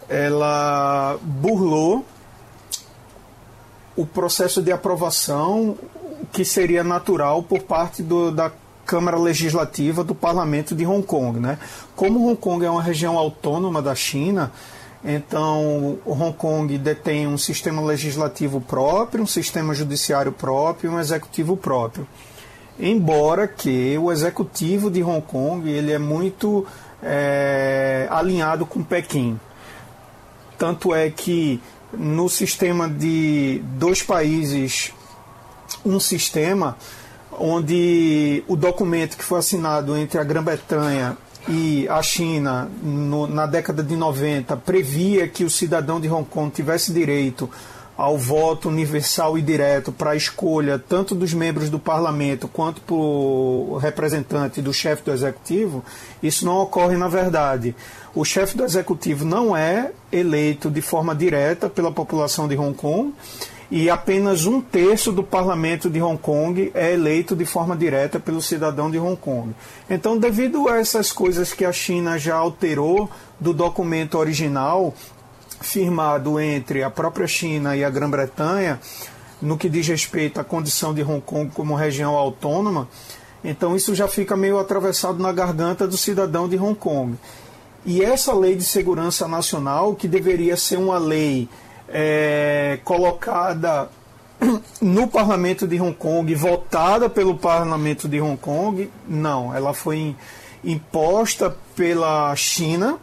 [0.09, 2.05] ela burlou
[3.95, 5.77] o processo de aprovação
[6.31, 8.51] que seria natural por parte do, da
[8.87, 11.39] Câmara Legislativa do Parlamento de Hong Kong.
[11.39, 11.59] Né?
[11.95, 14.51] Como Hong Kong é uma região autônoma da China,
[15.03, 22.07] então Hong Kong detém um sistema legislativo próprio, um sistema judiciário próprio um executivo próprio.
[22.79, 26.65] Embora que o executivo de Hong Kong ele é muito
[27.03, 29.39] é, alinhado com Pequim.
[30.57, 31.59] Tanto é que
[31.91, 34.93] no sistema de dois países,
[35.85, 36.77] um sistema,
[37.37, 43.81] onde o documento que foi assinado entre a Grã-Bretanha e a China no, na década
[43.81, 47.49] de 90 previa que o cidadão de Hong Kong tivesse direito
[47.97, 53.79] ao voto universal e direto para a escolha tanto dos membros do parlamento quanto para
[53.79, 55.83] representante do chefe do executivo,
[56.21, 57.75] isso não ocorre na verdade.
[58.13, 63.13] O chefe do executivo não é eleito de forma direta pela população de Hong Kong
[63.69, 68.41] e apenas um terço do parlamento de Hong Kong é eleito de forma direta pelo
[68.41, 69.53] cidadão de Hong Kong.
[69.89, 74.93] Então, devido a essas coisas que a China já alterou do documento original,
[75.59, 78.79] firmado entre a própria China e a Grã-Bretanha,
[79.41, 82.87] no que diz respeito à condição de Hong Kong como região autônoma,
[83.43, 87.15] então isso já fica meio atravessado na garganta do cidadão de Hong Kong.
[87.85, 91.47] E essa lei de segurança nacional, que deveria ser uma lei
[91.87, 93.89] é, colocada
[94.81, 100.15] no parlamento de Hong Kong, votada pelo parlamento de Hong Kong, não, ela foi
[100.63, 102.97] imposta pela China,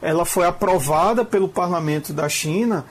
[0.00, 2.84] ela foi aprovada pelo parlamento da China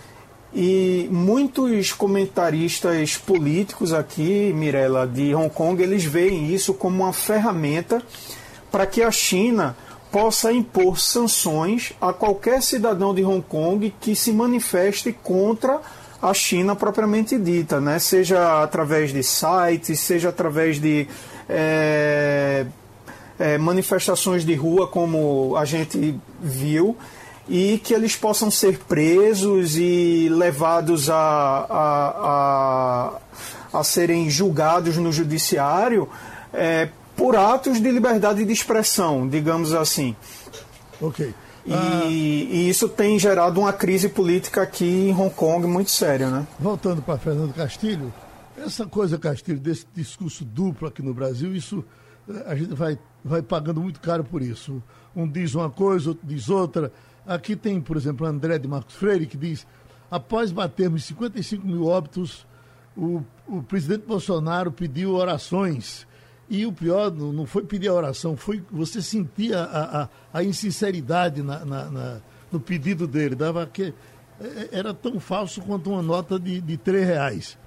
[0.53, 8.01] e muitos comentaristas políticos aqui, Mirella, de Hong Kong, eles veem isso como uma ferramenta
[8.69, 9.75] para que a China
[10.11, 15.79] possa impor sanções a qualquer cidadão de Hong Kong que se manifeste contra
[16.21, 17.97] a China propriamente dita, né?
[17.97, 21.07] seja através de sites, seja através de
[21.49, 22.65] é,
[23.39, 26.95] é, manifestações de rua, como a gente viu,
[27.49, 33.11] e que eles possam ser presos e levados a, a,
[33.73, 36.07] a, a serem julgados no judiciário
[36.53, 40.15] é, por atos de liberdade de expressão, digamos assim.
[40.99, 41.33] Ok.
[41.65, 46.29] E, ah, e, isso tem gerado uma crise política aqui em Hong Kong muito séria,
[46.29, 46.47] né?
[46.59, 48.11] Voltando para Fernando Castilho,
[48.57, 51.83] essa coisa, Castilho, desse discurso duplo aqui no Brasil, isso
[52.29, 54.81] eh, a gente vai, vai pagando muito caro por isso.
[55.15, 56.91] Um diz uma coisa, outro diz outra.
[57.25, 59.65] Aqui tem, por exemplo, André de Marcos Freire, que diz:
[60.09, 62.45] após batermos 55 mil óbitos,
[62.95, 66.07] o, o presidente Bolsonaro pediu orações
[66.51, 71.41] e o pior não foi pedir a oração, foi você sentir a, a, a insinceridade
[71.41, 72.17] na, na, na,
[72.51, 73.35] no pedido dele.
[73.35, 73.93] Dava que
[74.37, 77.57] é, é, era tão falso quanto uma nota de, de três reais.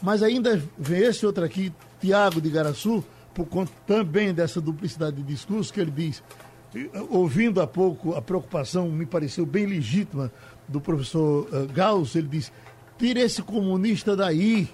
[0.00, 5.22] Mas ainda vem esse outro aqui, Tiago de Garaçu, por conta também dessa duplicidade de
[5.24, 6.22] discurso, que ele diz,
[7.10, 10.32] ouvindo há pouco a preocupação, me pareceu bem legítima,
[10.66, 12.50] do professor uh, Gauss, ele diz,
[12.98, 14.70] tira esse comunista daí,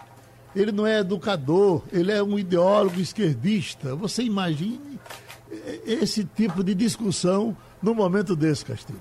[0.55, 3.95] ele não é educador, ele é um ideólogo esquerdista.
[3.95, 4.99] Você imagine
[5.87, 9.01] esse tipo de discussão no momento desse, Castilho.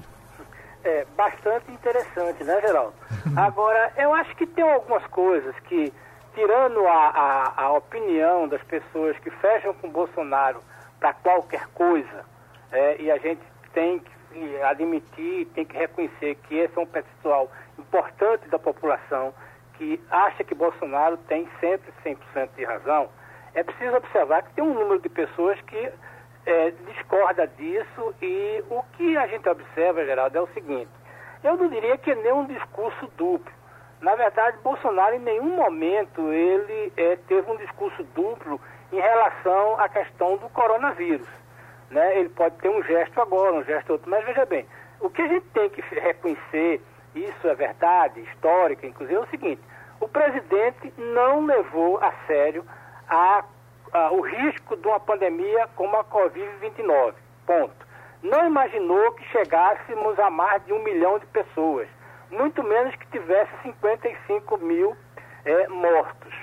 [0.84, 2.94] É bastante interessante, né, Geraldo?
[3.36, 5.92] Agora, eu acho que tem algumas coisas que,
[6.34, 10.62] tirando a, a, a opinião das pessoas que fecham com Bolsonaro
[11.00, 12.26] para qualquer coisa,
[12.72, 13.42] é, e a gente
[13.74, 14.18] tem que
[14.64, 19.34] admitir, tem que reconhecer que esse é um pessoal importante da população,
[19.78, 23.10] que acha que Bolsonaro tem sempre 100% de razão,
[23.54, 25.92] é preciso observar que tem um número de pessoas que
[26.46, 30.90] é, discorda disso e o que a gente observa, Geraldo, é o seguinte,
[31.44, 33.52] eu não diria que é nem um discurso duplo.
[34.02, 38.60] Na verdade, Bolsonaro em nenhum momento ele é, teve um discurso duplo
[38.92, 41.28] em relação à questão do coronavírus.
[41.90, 42.20] Né?
[42.20, 44.66] Ele pode ter um gesto agora, um gesto outro, mas veja bem,
[45.00, 46.82] o que a gente tem que reconhecer
[47.16, 49.62] isso é verdade, histórica, inclusive, é o seguinte:
[50.00, 52.66] o presidente não levou a sério
[53.10, 53.44] a,
[53.94, 57.14] a, o risco de uma pandemia como a Covid-29.
[57.46, 57.88] Ponto.
[58.22, 61.88] Não imaginou que chegássemos a mais de um milhão de pessoas,
[62.30, 64.98] muito menos que tivesse 55 mil
[65.46, 66.34] é, mortos.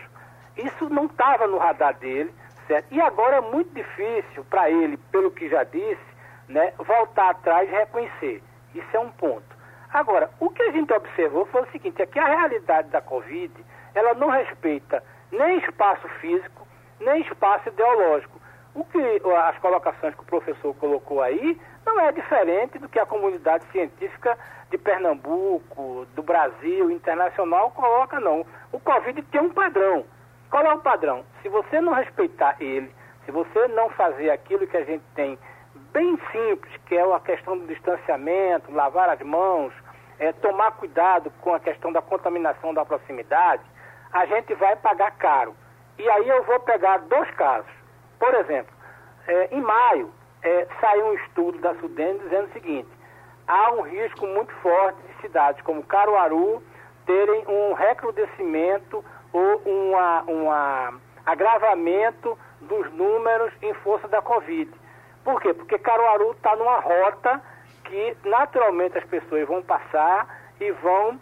[0.56, 2.32] Isso não estava no radar dele,
[2.66, 2.86] certo?
[2.92, 6.14] E agora é muito difícil para ele, pelo que já disse,
[6.48, 8.42] né, voltar atrás e reconhecer.
[8.74, 9.53] Isso é um ponto.
[9.94, 13.54] Agora, o que a gente observou foi o seguinte, é que a realidade da Covid,
[13.94, 16.66] ela não respeita nem espaço físico,
[16.98, 18.40] nem espaço ideológico.
[18.74, 18.98] O que
[19.46, 24.36] as colocações que o professor colocou aí não é diferente do que a comunidade científica
[24.68, 28.44] de Pernambuco, do Brasil, internacional coloca, não.
[28.72, 30.04] O Covid tem um padrão.
[30.50, 31.24] Qual é o padrão?
[31.40, 32.92] Se você não respeitar ele,
[33.24, 35.38] se você não fazer aquilo que a gente tem
[35.92, 39.72] bem simples, que é a questão do distanciamento, lavar as mãos,
[40.18, 43.62] é, tomar cuidado com a questão da contaminação da proximidade,
[44.12, 45.54] a gente vai pagar caro.
[45.98, 47.70] E aí eu vou pegar dois casos.
[48.18, 48.72] Por exemplo,
[49.26, 52.88] é, em maio, é, saiu um estudo da Sudene dizendo o seguinte:
[53.46, 56.62] há um risco muito forte de cidades como Caruaru
[57.06, 60.50] terem um recrudescimento ou um
[61.26, 64.70] agravamento dos números em força da Covid.
[65.22, 65.52] Por quê?
[65.54, 67.42] Porque Caruaru está numa rota
[67.84, 70.26] que naturalmente as pessoas vão passar
[70.60, 71.18] e vão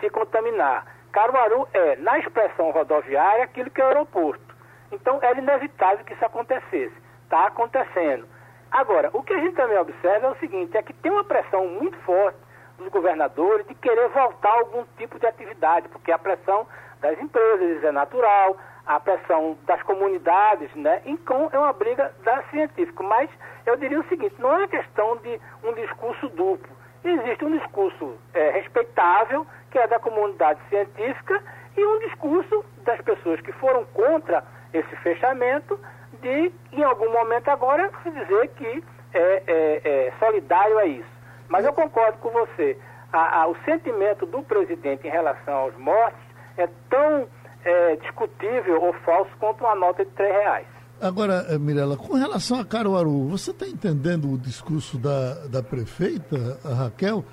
[0.00, 0.86] se contaminar.
[1.12, 4.54] Caruaru é, na expressão rodoviária, aquilo que é o aeroporto.
[4.90, 6.94] Então era inevitável que isso acontecesse.
[7.24, 8.26] Está acontecendo.
[8.70, 11.66] Agora, o que a gente também observa é o seguinte, é que tem uma pressão
[11.66, 12.38] muito forte
[12.78, 16.66] dos governadores de querer voltar a algum tipo de atividade, porque a pressão
[17.00, 21.02] das empresas é natural, a pressão das comunidades, né?
[21.04, 23.02] Então é uma briga da científica.
[23.02, 23.30] Mas
[23.66, 26.70] eu diria o seguinte, não é questão de um discurso duplo.
[27.04, 31.42] Existe um discurso é, respeitável, que é da comunidade científica,
[31.76, 35.78] e um discurso das pessoas que foram contra esse fechamento,
[36.20, 41.10] de, em algum momento agora, se dizer que é, é, é solidário a isso.
[41.48, 42.78] Mas eu concordo com você.
[43.12, 46.22] A, a, o sentimento do presidente em relação aos mortos
[46.56, 47.28] é tão
[47.64, 50.66] é, discutível ou falso quanto uma nota de três reais.
[51.00, 56.60] Agora, eh, Mirela, com relação a Caruaru, você está entendendo o discurso da, da prefeita,
[56.64, 57.24] a Raquel?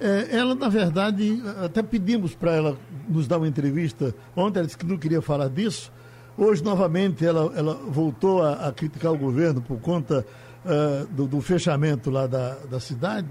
[0.00, 2.76] É, ela, na verdade, até pedimos para ela
[3.08, 4.12] nos dar uma entrevista.
[4.34, 5.92] Ontem ela disse que não queria falar disso.
[6.36, 10.26] Hoje, novamente, ela, ela voltou a, a criticar o governo por conta
[10.64, 13.28] uh, do, do, fechamento lá da, da cidade.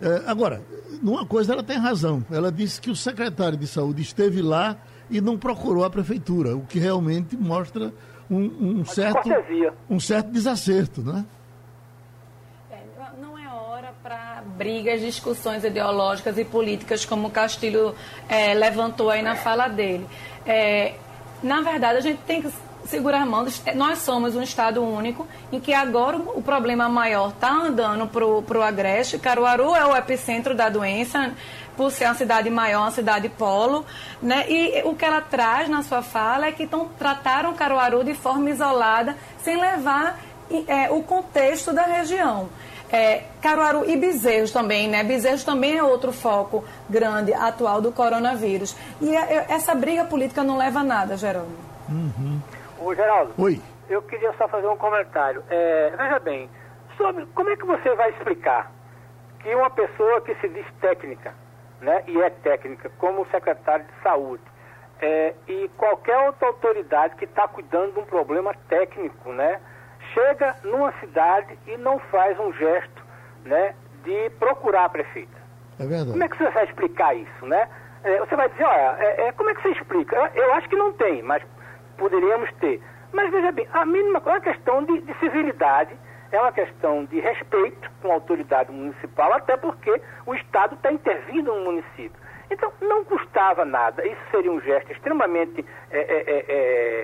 [0.00, 0.62] Uh, agora,
[1.02, 2.24] numa coisa ela tem razão.
[2.30, 4.76] Ela disse que o secretário de saúde esteve lá
[5.10, 7.92] e não procurou a prefeitura, o que realmente mostra
[8.30, 9.28] um, um certo,
[9.88, 11.24] um certo desacerto, né?
[12.70, 12.78] É,
[13.20, 17.94] não é hora para brigas, discussões ideológicas e políticas, como o Castilho
[18.28, 20.06] é, levantou aí na fala dele.
[20.46, 20.94] É,
[21.42, 22.50] na verdade, a gente tem que
[22.86, 23.46] segurar a mão.
[23.74, 28.62] Nós somos um Estado único em que agora o problema maior está andando para o
[28.62, 29.18] Agreste.
[29.18, 31.32] Caruaru é o epicentro da doença
[31.76, 33.84] por ser uma cidade maior, uma cidade polo,
[34.22, 34.44] né?
[34.48, 38.50] E o que ela traz na sua fala é que então, trataram Caruaru de forma
[38.50, 40.18] isolada, sem levar
[40.66, 42.48] é, o contexto da região.
[42.92, 45.02] É, Caruaru e Bezerros também, né?
[45.02, 48.76] Bezerros também é outro foco grande atual do coronavírus.
[49.00, 51.56] E é, essa briga política não leva a nada, Geraldo.
[51.88, 52.40] Uhum.
[52.78, 53.32] Ô, Geraldo.
[53.38, 53.60] Oi.
[53.88, 55.42] Eu queria só fazer um comentário.
[55.50, 56.48] É, veja bem,
[56.96, 58.70] sobre como é que você vai explicar
[59.40, 61.34] que uma pessoa que se diz técnica,
[61.80, 64.42] né, e é técnica, como o secretário de saúde,
[65.00, 69.60] é, e qualquer outra autoridade que está cuidando de um problema técnico, né,
[70.12, 73.04] chega numa cidade e não faz um gesto,
[73.44, 75.44] né, de procurar a prefeita.
[75.78, 76.12] É verdade.
[76.12, 77.68] Como é que você vai explicar isso, né?
[78.04, 80.14] É, você vai dizer, olha, é, é, como é que você explica?
[80.14, 81.42] Eu, eu, acho que não tem, mas
[81.96, 82.80] poderíamos ter.
[83.12, 85.96] Mas veja bem, a mínima é uma questão de, de civilidade
[86.34, 91.54] é uma questão de respeito com a autoridade municipal, até porque o Estado está intervindo
[91.54, 92.24] no município.
[92.50, 94.06] Então, não custava nada.
[94.06, 96.44] Isso seria um gesto extremamente é, é, é,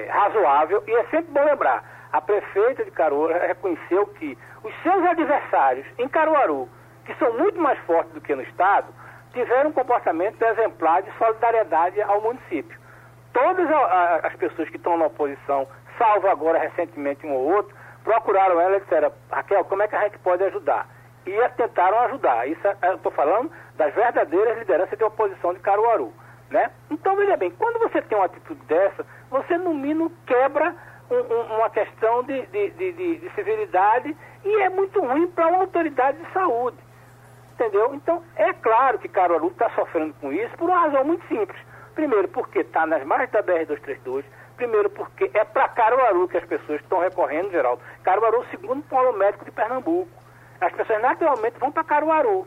[0.05, 2.09] é, razoável e é sempre bom lembrar.
[2.13, 6.69] A prefeita de Caruaru reconheceu que os seus adversários em Caruaru,
[7.05, 8.93] que são muito mais fortes do que no Estado,
[9.33, 12.79] tiveram um comportamento exemplar de solidariedade ao município.
[13.33, 13.69] Todas
[14.25, 18.81] as pessoas que estão na oposição, salvo agora recentemente um ou outro, procuraram ela e
[18.81, 20.89] disseram, Raquel, como é que a gente pode ajudar?
[21.27, 22.49] E tentaram ajudar.
[22.49, 26.13] Isso é, estou falando das verdadeiras lideranças de oposição de Caruaru.
[26.51, 26.71] Né?
[26.91, 30.75] Então, veja bem, quando você tem uma atitude dessa, você no mínimo quebra
[31.11, 35.59] um, um, uma questão de, de, de, de, civilidade e é muito ruim para uma
[35.59, 36.77] autoridade de saúde.
[37.55, 37.95] Entendeu?
[37.95, 41.61] Então, é claro que Caruaru está sofrendo com isso por uma razão muito simples.
[41.95, 44.25] Primeiro, porque está nas margens da BR-232,
[44.61, 47.81] Primeiro, porque é para Caruaru que as pessoas estão recorrendo, Geraldo.
[48.03, 50.11] Caruaru o segundo polo médico de Pernambuco.
[50.61, 52.47] As pessoas naturalmente vão para Caruaru.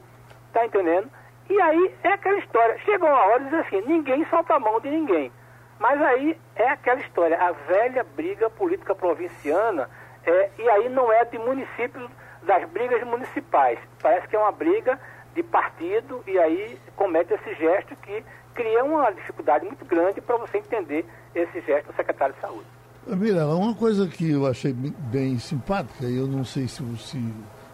[0.54, 1.10] Tá entendendo?
[1.50, 2.78] E aí é aquela história.
[2.86, 5.32] Chega uma hora e diz assim, ninguém solta a mão de ninguém.
[5.80, 9.90] Mas aí é aquela história, a velha briga política provinciana,
[10.24, 12.12] é, e aí não é de municípios,
[12.44, 13.80] das brigas municipais.
[14.04, 15.00] Parece que é uma briga
[15.34, 18.24] de partido, e aí comete esse gesto que
[18.54, 22.66] cria uma dificuldade muito grande para você entender esse gesto do secretário de saúde.
[23.08, 27.34] Mirela, uma coisa que eu achei bem simpática, e eu não sei se, se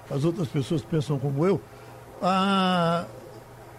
[0.09, 1.61] as outras pessoas pensam como eu,
[2.21, 3.05] a,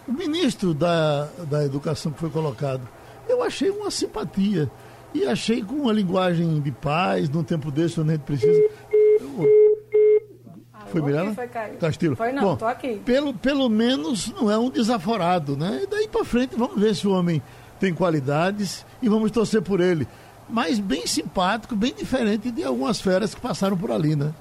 [0.07, 2.89] o ministro da, da Educação que foi colocado,
[3.29, 4.71] eu achei uma simpatia.
[5.13, 8.71] E achei com uma linguagem de paz, num tempo desse, onde a gente precisa.
[10.87, 11.35] Foi Mirella?
[11.35, 11.79] Foi, Caio?
[11.79, 12.17] Castilho.
[12.17, 13.01] Foi não, Bom, tô aqui.
[13.05, 15.81] Pelo, pelo menos não é um desaforado, né?
[15.83, 17.41] E daí para frente vamos ver se o homem
[17.81, 20.07] tem qualidades e vamos torcer por ele.
[20.49, 24.33] Mas bem simpático, bem diferente de algumas feras que passaram por ali, né?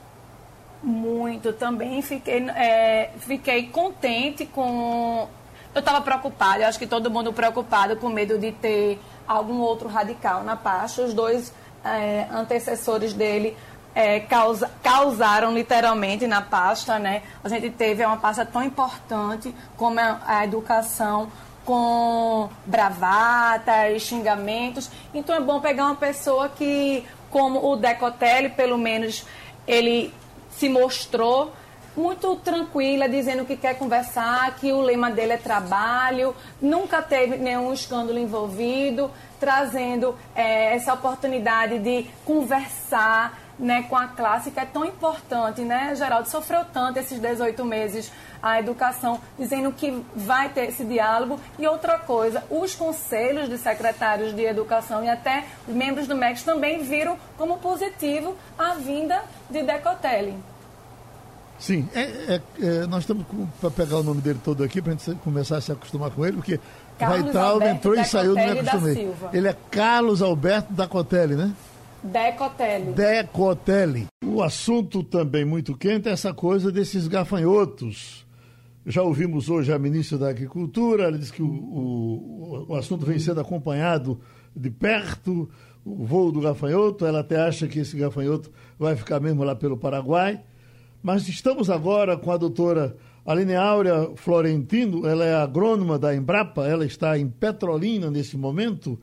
[0.84, 2.02] Muito também.
[2.02, 5.28] Fiquei, é, fiquei contente com.
[5.74, 9.88] Eu estava preocupada, eu acho que todo mundo preocupado com medo de ter algum outro
[9.88, 11.04] radical na pasta.
[11.04, 11.54] Os dois
[11.86, 13.56] é, antecessores dele
[13.94, 17.22] é, causa, causaram literalmente na pasta, né?
[17.44, 21.30] A gente teve uma pasta tão importante como a, a educação,
[21.70, 24.90] com bravatas, xingamentos.
[25.14, 29.24] Então é bom pegar uma pessoa que, como o Decotelli, pelo menos
[29.68, 30.12] ele
[30.50, 31.54] se mostrou
[31.96, 37.72] muito tranquila, dizendo que quer conversar, que o lema dele é trabalho, nunca teve nenhum
[37.72, 44.86] escândalo envolvido, trazendo é, essa oportunidade de conversar né, com a classe, que é tão
[44.86, 45.94] importante, né?
[45.96, 51.40] Geraldo sofreu tanto esses 18 meses a educação, dizendo que vai ter esse diálogo.
[51.58, 56.82] E outra coisa, os conselhos de secretários de educação e até membros do MEC também
[56.84, 60.38] viram como positivo a vinda de Decotelli.
[61.60, 63.26] Sim, é, é, é, nós estamos
[63.60, 66.26] para pegar o nome dele todo aqui para a gente começar a se acostumar com
[66.26, 66.58] ele, porque
[66.98, 69.14] Raitaldo entrou e saiu, não me acostumei.
[69.34, 71.52] Ele é Carlos Alberto Dacotelli, né?
[72.04, 72.94] Decotelli.
[72.94, 74.08] Decotelli.
[74.26, 78.26] O assunto também muito quente é essa coisa desses gafanhotos.
[78.86, 83.20] Já ouvimos hoje a ministra da Agricultura, ela disse que o, o, o assunto vem
[83.20, 84.20] sendo acompanhado
[84.56, 85.50] de perto,
[85.86, 89.78] o voo do gafanhoto, ela até acha que esse gafanhoto vai ficar mesmo lá pelo
[89.78, 90.42] Paraguai.
[91.04, 92.96] Mas estamos agora com a doutora
[93.26, 99.00] Aline Áurea Florentino, ela é agrônoma da Embrapa, ela está em Petrolina nesse momento.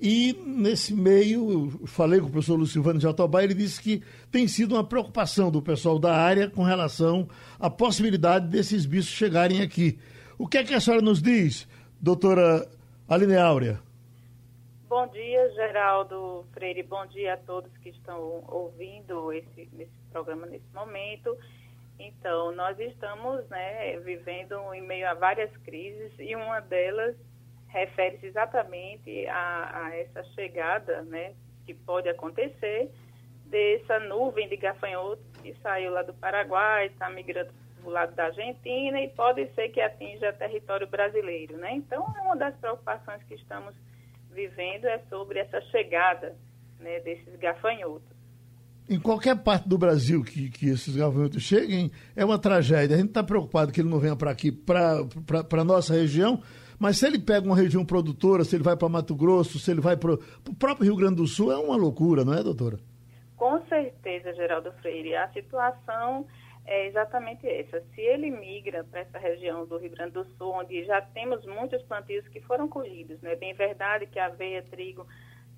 [0.00, 4.84] E nesse meio, falei com o professor Lucivano Jatobá, ele disse que tem sido uma
[4.84, 7.28] preocupação do pessoal da área com relação
[7.58, 9.98] à possibilidade desses bichos chegarem aqui.
[10.36, 11.68] O que é que a senhora nos diz,
[12.00, 12.68] doutora
[13.08, 13.80] Aline Áurea?
[14.88, 16.82] Bom dia, Geraldo Freire.
[16.82, 21.36] Bom dia a todos que estão ouvindo esse, esse programa nesse momento.
[21.98, 27.16] Então, nós estamos né, vivendo em meio a várias crises e uma delas
[27.74, 31.32] refere-se exatamente a, a, essa chegada né,
[31.66, 32.88] que pode acontecer
[33.46, 38.26] dessa nuvem de gafanhotos que saiu lá do Paraguai, está migrando para o lado da
[38.26, 41.56] Argentina e pode ser que atinja território brasileiro.
[41.56, 41.74] Né?
[41.74, 43.74] Então, uma das preocupações que estamos
[44.30, 46.36] vivendo é sobre essa chegada
[46.78, 48.14] né, desses gafanhotos.
[48.88, 52.94] Em qualquer parte do Brasil que, que esses gafanhotos cheguem, é uma tragédia.
[52.94, 55.00] A gente está preocupado que ele não venha para aqui, para
[55.50, 56.40] a nossa região,
[56.78, 59.80] mas se ele pega uma região produtora, se ele vai para Mato Grosso, se ele
[59.80, 62.78] vai para o próprio Rio Grande do Sul, é uma loucura, não é, doutora?
[63.36, 65.16] Com certeza, Geraldo Freire.
[65.16, 66.26] A situação
[66.64, 67.80] é exatamente essa.
[67.94, 71.82] Se ele migra para essa região do Rio Grande do Sul, onde já temos muitos
[71.82, 73.36] plantios que foram colhidos, né?
[73.36, 75.06] Bem verdade que aveia, trigo,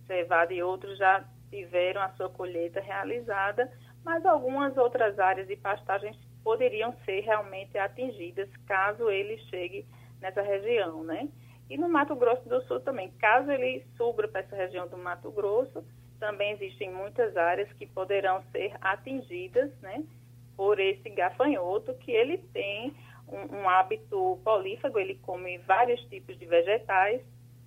[0.07, 3.71] cevada e outros já tiveram a sua colheita realizada,
[4.05, 9.87] mas algumas outras áreas de pastagens poderiam ser realmente atingidas caso ele chegue
[10.21, 11.29] nessa região, né?
[11.69, 15.31] E no Mato Grosso do Sul também, caso ele suba para essa região do Mato
[15.31, 15.85] Grosso,
[16.19, 20.05] também existem muitas áreas que poderão ser atingidas, né?
[20.57, 22.95] por esse gafanhoto, que ele tem
[23.29, 27.21] um, um hábito polífago, ele come vários tipos de vegetais,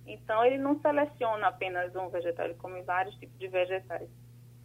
[0.06, 4.08] então ele não seleciona apenas um vegetal, ele come vários tipos de vegetais.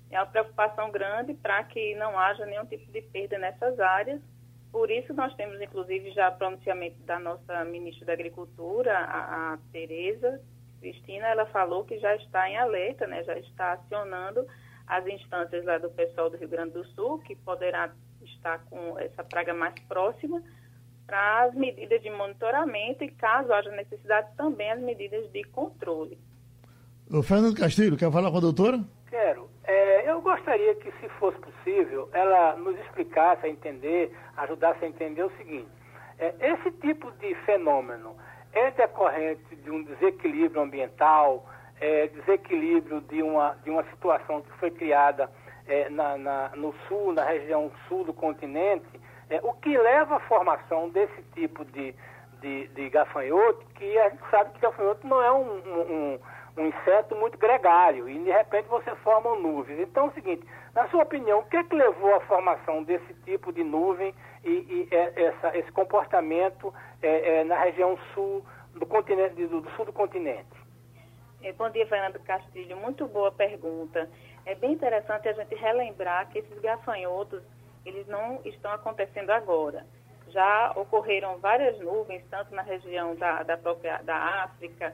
[0.10, 4.22] É uma preocupação grande para que não haja nenhum tipo de perda nessas áreas.
[4.76, 10.42] Por isso nós temos, inclusive, já pronunciamento da nossa ministra da Agricultura, a, a Tereza
[10.82, 14.46] Cristina, ela falou que já está em alerta, né, já está acionando
[14.86, 17.90] as instâncias lá do pessoal do Rio Grande do Sul, que poderá
[18.26, 20.44] está com essa praga mais próxima,
[21.08, 26.20] para as medidas de monitoramento e, caso haja necessidade, também as medidas de controle.
[27.10, 28.84] O Fernando Castilho, quer falar com a doutora?
[29.16, 29.50] Quero.
[29.64, 35.24] É, eu gostaria que, se fosse possível, ela nos explicasse a entender, ajudasse a entender
[35.24, 35.70] o seguinte.
[36.20, 38.18] É, esse tipo de fenômeno
[38.52, 41.46] é decorrente de um desequilíbrio ambiental,
[41.80, 45.32] é, desequilíbrio de uma, de uma situação que foi criada
[45.66, 49.00] é, na, na, no sul, na região sul do continente,
[49.30, 51.96] é, o que leva à formação desse tipo de,
[52.42, 56.20] de, de, gafanhoto, que a gente sabe que gafanhoto não é um, um, um,
[56.62, 59.80] inseto muito gregário, e de repente você forma nuvens.
[59.80, 63.14] Então é o seguinte, na sua opinião, o que, é que levou à formação desse
[63.26, 68.86] tipo de nuvem e, e é, essa, esse comportamento é, é, na região sul do
[68.86, 70.66] continente, do, do sul do continente?
[71.42, 72.78] É, bom dia, Fernando Castilho.
[72.78, 74.10] Muito boa pergunta.
[74.46, 77.44] É bem interessante a gente relembrar que esses gafanhotos,
[77.86, 79.86] eles não estão acontecendo agora.
[80.30, 84.94] Já ocorreram várias nuvens, tanto na região da, da própria da África,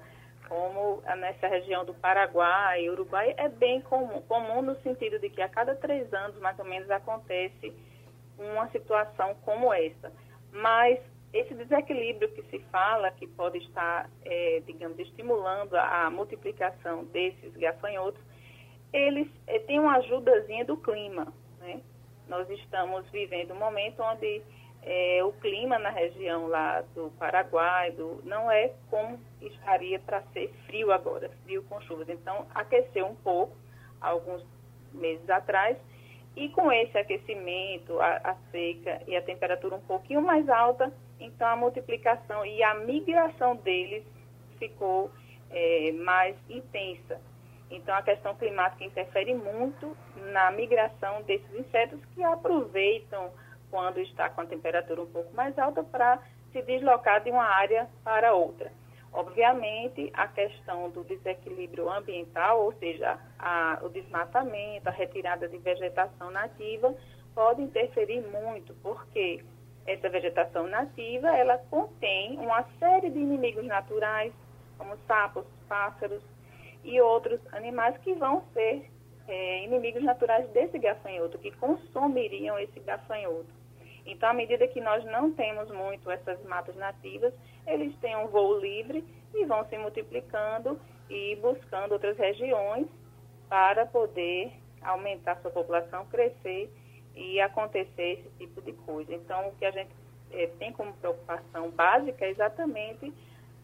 [0.51, 5.47] como nessa região do Paraguai, Uruguai, é bem comum, comum no sentido de que a
[5.47, 7.73] cada três anos, mais ou menos, acontece
[8.37, 10.11] uma situação como essa.
[10.51, 10.99] Mas
[11.31, 17.55] esse desequilíbrio que se fala, que pode estar, é, digamos, estimulando a, a, multiplicação desses
[17.55, 18.21] gafanhotos,
[18.91, 21.31] eles é, têm uma ajudazinha do clima.
[21.61, 21.79] Né?
[22.27, 24.41] Nós estamos vivendo um momento onde
[24.83, 30.51] é, o clima na região lá do Paraguai do, não é como estaria para ser
[30.65, 32.09] frio agora, frio com chuvas.
[32.09, 33.55] Então, aqueceu um pouco,
[33.99, 34.43] alguns
[34.91, 35.77] meses atrás,
[36.35, 41.47] e com esse aquecimento, a, a, seca e a temperatura um pouquinho mais alta, então
[41.47, 44.03] a multiplicação e a migração deles
[44.57, 45.11] ficou
[45.49, 47.19] é, mais intensa.
[47.69, 49.95] Então a questão climática interfere muito
[50.31, 53.31] na migração desses insetos que aproveitam
[53.71, 56.19] quando está com a temperatura um pouco mais alta para
[56.51, 58.71] se deslocar de uma área para outra.
[59.13, 66.29] Obviamente, a questão do desequilíbrio ambiental, ou seja, a, o desmatamento, a retirada de vegetação
[66.31, 66.93] nativa,
[67.33, 69.43] pode interferir muito, porque
[69.85, 74.33] essa vegetação nativa, ela contém uma série de inimigos naturais,
[74.77, 76.21] como sapos, pássaros
[76.83, 78.89] e outros animais que vão ser
[79.27, 83.61] é, inimigos naturais desse gafanhoto, que consumiriam esse gafanhoto.
[84.05, 87.33] Então, à medida que nós não temos muito essas matas nativas,
[87.67, 89.03] eles têm um voo livre
[89.33, 92.87] e vão se multiplicando e buscando outras regiões
[93.47, 94.51] para poder
[94.81, 96.71] aumentar sua população, crescer
[97.15, 99.13] e acontecer esse tipo de coisa.
[99.13, 99.91] Então, o que a gente
[100.31, 103.13] é, tem como preocupação básica é exatamente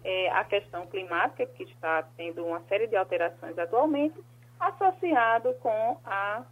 [0.04, 4.16] é, a questão climática, que está tendo uma série de alterações atualmente,
[4.60, 6.44] associado com a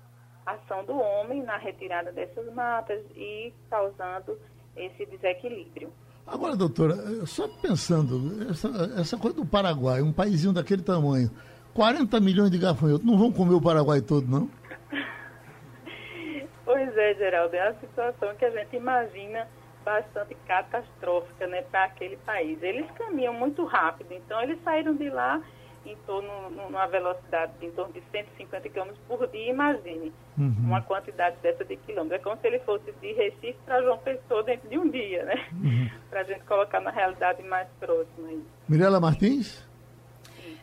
[0.46, 4.38] ação do homem na retirada dessas matas e causando
[4.76, 5.92] esse desequilíbrio.
[6.28, 6.96] Agora, doutora,
[7.26, 8.68] só pensando, essa,
[9.00, 11.30] essa coisa do Paraguai, um paísinho daquele tamanho,
[11.74, 14.50] 40 milhões de gafanhotos, não vão comer o Paraguai todo, não?
[16.66, 19.48] pois é, Geraldo, é uma situação que a gente imagina
[19.84, 22.62] bastante catastrófica né, para aquele país.
[22.64, 25.40] Eles caminham muito rápido, então eles saíram de lá
[25.86, 30.56] em torno, numa velocidade de em torno de 150 km por dia, imagine uhum.
[30.60, 32.20] uma quantidade dessa de quilômetros.
[32.20, 35.48] É como se ele fosse de Recife para João Pessoa dentro de um dia, né?
[35.54, 35.90] Uhum.
[36.10, 38.42] para a gente colocar na realidade mais próxima.
[38.68, 39.66] Mirela Martins?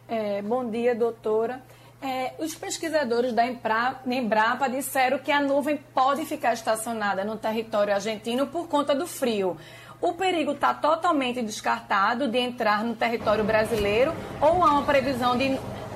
[0.09, 1.62] É, bom dia, doutora.
[2.03, 8.49] É, os pesquisadores da Embrapa disseram que a nuvem pode ficar estacionada no território argentino
[8.49, 9.57] por conta do frio.
[10.03, 15.51] O perigo está totalmente descartado de entrar no território brasileiro ou há uma previsão de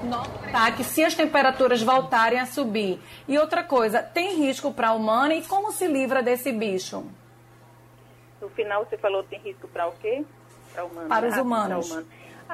[0.05, 3.01] notar que se as temperaturas voltarem a subir?
[3.27, 7.05] E outra coisa, tem risco para o humano e como se livra desse bicho?
[8.41, 10.25] No final você falou tem risco para o quê?
[10.73, 11.89] Para, humano, para os ah, humanos.
[11.89, 12.05] Para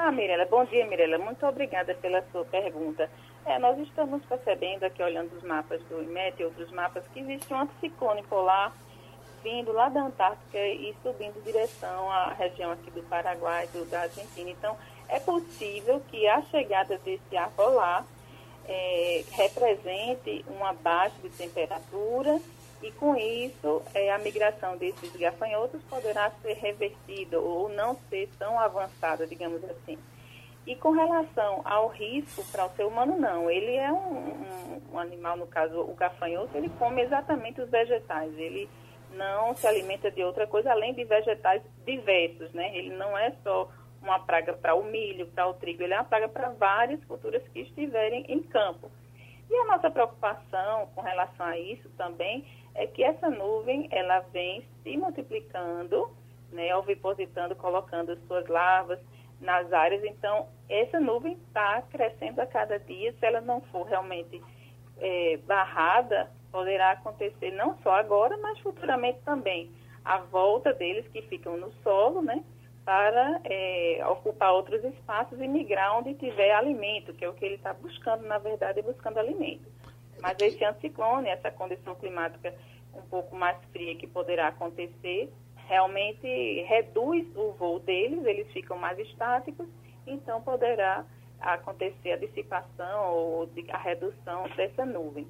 [0.06, 1.18] ah, Mirela, bom dia, Mirela.
[1.18, 3.10] Muito obrigada pela sua pergunta.
[3.44, 7.52] É, nós estamos percebendo aqui, olhando os mapas do IMET e outros mapas, que existe
[7.52, 8.72] um anticiclone polar
[9.42, 14.02] vindo lá da Antártica e subindo em direção à região aqui do Paraguai, do, da
[14.02, 14.50] Argentina.
[14.50, 14.76] Então,
[15.08, 18.06] é possível que a chegada desse ar polar
[18.66, 22.40] é, represente uma baixa de temperatura
[22.82, 28.58] e, com isso, é, a migração desses gafanhotos poderá ser revertida ou não ser tão
[28.58, 29.98] avançada, digamos assim.
[30.66, 33.50] E com relação ao risco para o ser humano, não.
[33.50, 38.32] Ele é um, um, um, animal, no caso, o gafanhoto, ele come exatamente os vegetais.
[38.38, 38.68] Ele
[39.14, 42.76] não se alimenta de outra coisa além de vegetais diversos, né?
[42.76, 46.04] Ele não é só uma praga para o milho, para o trigo, ele é uma
[46.04, 48.90] praga para várias culturas que estiverem em campo.
[49.48, 52.44] E a nossa preocupação com relação a isso também
[52.74, 56.10] é que essa nuvem ela vem se multiplicando,
[56.50, 58.98] né, ovipositando, colocando suas larvas
[59.40, 60.02] nas áreas.
[60.04, 63.12] Então, essa nuvem está crescendo a cada dia.
[63.12, 64.42] Se ela não for realmente
[64.98, 69.72] é, barrada, poderá acontecer não só agora, mas futuramente também.
[70.04, 72.44] A volta deles que ficam no solo, né?
[72.84, 77.54] Para é, ocupar outros espaços e migrar onde tiver alimento, que é o que ele
[77.54, 79.64] está buscando, na verdade, é buscando alimento.
[80.20, 82.54] Mas esse anticiclone, essa condição climática
[82.94, 85.32] um pouco mais fria que poderá acontecer,
[85.68, 89.66] realmente reduz o voo deles, eles ficam mais estáticos,
[90.06, 91.04] então poderá
[91.40, 95.26] acontecer a dissipação ou a redução dessa nuvem.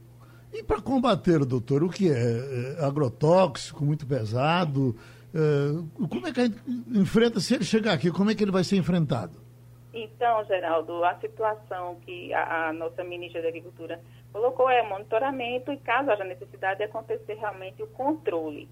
[0.52, 2.76] E para combater, doutor, o que é?
[2.78, 4.94] é agrotóxico, muito pesado?
[5.34, 6.58] É, como é que a gente
[6.94, 9.40] enfrenta, se ele chegar aqui, como é que ele vai ser enfrentado?
[9.94, 14.00] Então, Geraldo, a situação que a, a, nossa ministra da Agricultura
[14.32, 18.68] colocou é monitoramento e, caso haja necessidade, de acontecer realmente o controle.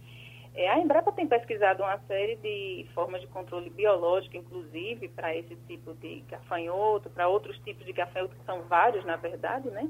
[0.55, 5.55] É, a Embrapa tem pesquisado uma série de formas de controle biológico, inclusive, para esse
[5.69, 9.89] tipo de gafanhoto, para outros tipos de gafanhoto, que são vários, na verdade, né?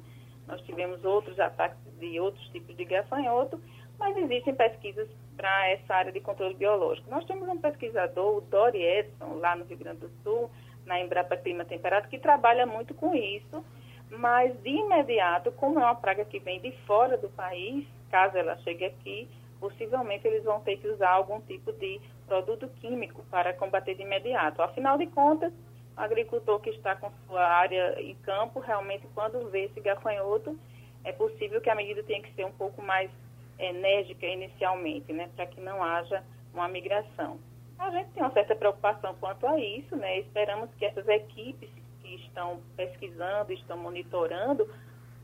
[0.50, 3.60] Nós tivemos outros ataques de outros tipos de gafanhoto,
[3.98, 7.10] mas existem pesquisas para essa área de controle biológico.
[7.10, 10.50] Nós temos um pesquisador, o Dori Edson, lá no Rio Grande do Sul,
[10.84, 13.64] na Embrapa Clima Temperado, que trabalha muito com isso,
[14.10, 18.56] mas de imediato, como é uma praga que vem de fora do país, caso ela
[18.58, 19.28] chegue aqui,
[19.60, 24.62] possivelmente eles vão ter que usar algum tipo de produto químico para combater de imediato.
[24.62, 25.52] Afinal de contas,
[26.00, 30.58] agricultor que está com sua área em campo, realmente, quando vê esse gafanhoto,
[31.04, 33.10] é possível que a medida tenha que ser um pouco mais
[33.58, 37.38] enérgica inicialmente, né, para que não haja uma migração.
[37.78, 40.18] A gente tem uma certa preocupação quanto a isso, né?
[40.18, 41.70] Esperamos que essas equipes
[42.02, 44.68] que estão pesquisando, estão monitorando,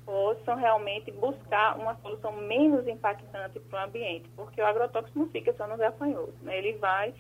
[0.07, 5.53] possam realmente buscar uma solução menos impactante para o ambiente, porque o agrotóxico não fica
[5.55, 6.57] só nos gafanhotos, né?
[6.57, 7.13] Ele vai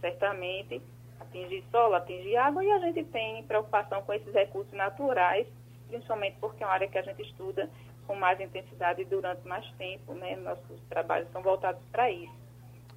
[0.00, 0.82] certamente
[1.30, 5.46] atingir solo, atingir água e a gente tem preocupação com esses recursos naturais,
[5.88, 7.70] principalmente porque é uma área que a gente estuda
[8.06, 10.36] com mais intensidade e durante mais tempo, né?
[10.36, 12.34] Nossos trabalhos são voltados para isso.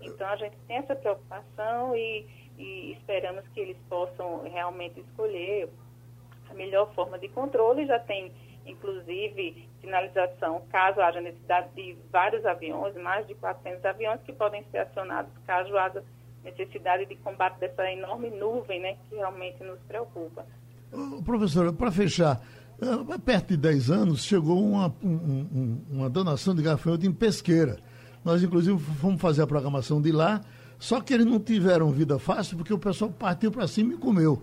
[0.02, 2.26] Então, a gente tem essa preocupação e,
[2.58, 5.70] e esperamos que eles possam realmente escolher
[6.50, 7.86] a melhor forma de controle.
[7.86, 8.34] Já tem,
[8.66, 14.80] inclusive, sinalização, caso haja necessidade de vários aviões, mais de 400 aviões que podem ser
[14.80, 16.04] acionados caso haja
[16.44, 20.46] necessidade de combate dessa enorme nuvem né, que realmente nos preocupa.
[21.26, 22.42] Professora, para fechar,
[22.82, 27.80] eh, perto de 10 anos chegou uma, um, uma donação de gafanhoto em pesqueira.
[28.24, 30.42] Nós, inclusive, fomos fazer a programação de lá,
[30.78, 34.42] só que eles não tiveram vida fácil porque o pessoal partiu para cima e comeu.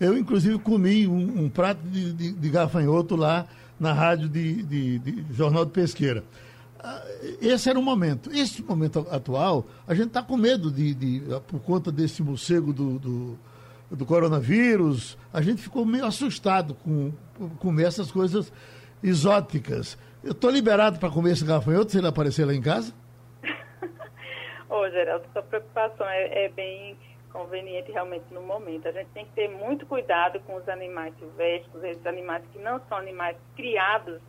[0.00, 3.46] Eu, inclusive, comi um, um prato de, de, de, gafanhoto lá
[3.80, 6.22] na rádio de, de Jornal de Pesqueira.
[6.80, 7.02] Ah,
[7.40, 8.30] esse era o momento.
[8.32, 12.98] Esse momento atual, a gente está com medo de, de, por conta desse morcego do,
[12.98, 13.38] do,
[13.90, 17.12] do, coronavírus, a gente ficou meio assustado com
[17.58, 18.52] comer essas coisas
[19.02, 19.98] exóticas.
[20.22, 22.92] Eu estou liberado para comer esse gafanhoto se ele aparecer lá em casa?
[24.68, 26.96] Ô, Geraldo, sua preocupação é, é, bem
[27.32, 28.86] conveniente realmente no momento.
[28.86, 32.80] A gente tem que ter muito cuidado com os animais silvestres, esses animais que não
[32.88, 34.20] são animais criados,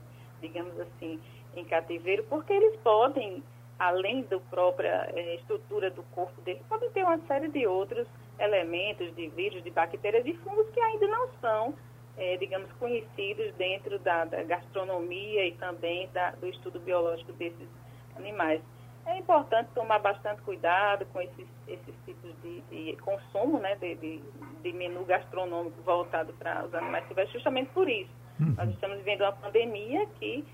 [0.42, 1.20] digamos assim,
[1.56, 3.44] em cativeiro, porque eles podem,
[3.78, 8.08] além da própria é, estrutura do corpo deles, podem ter uma série de outros
[8.40, 11.74] elementos, de vírus, de bactérias e fungos que ainda não são,
[12.18, 17.68] é, digamos, conhecidos dentro da, da gastronomia e também da, do estudo biológico desses
[18.16, 18.62] animais.
[19.06, 24.22] É importante tomar bastante cuidado com esses, esses tipos de, de consumo, né, de, de,
[24.62, 28.12] de, menu gastronômico voltado para os animais silvestres, justamente por isso.
[28.40, 28.54] Uhum.
[28.56, 30.46] Nós estamos vivendo uma pandemia que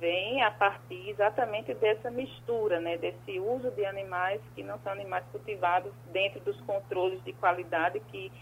[0.00, 5.24] vem a partir exatamente dessa mistura, né, desse uso de animais que não são animais
[5.30, 8.32] cultivados dentro dos controles de qualidade que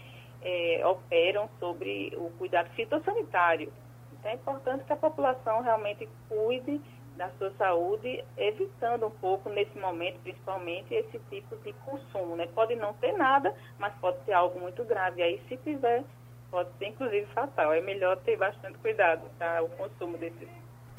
[0.41, 3.71] é, operam sobre o cuidado fitossanitário.
[4.13, 6.81] Então é importante que a população realmente cuide
[7.15, 12.37] da sua saúde, evitando um pouco, nesse momento, principalmente, esse tipo de consumo.
[12.37, 12.47] Né?
[12.55, 15.21] Pode não ter nada, mas pode ser algo muito grave.
[15.21, 16.05] Aí, se tiver,
[16.49, 17.73] pode ser, inclusive, fatal.
[17.73, 19.61] É melhor ter bastante cuidado, tá?
[19.61, 20.47] O consumo desses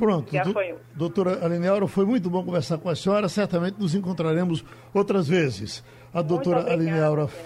[0.01, 0.55] Pronto, do,
[0.95, 3.29] doutora Aline foi muito bom conversar com a senhora.
[3.29, 5.85] Certamente nos encontraremos outras vezes.
[6.11, 6.97] A doutora Aline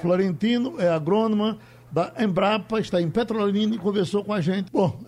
[0.01, 1.59] Florentino é agrônoma
[1.91, 4.71] da Embrapa, está em Petrolina e conversou com a gente.
[4.71, 5.01] Bom,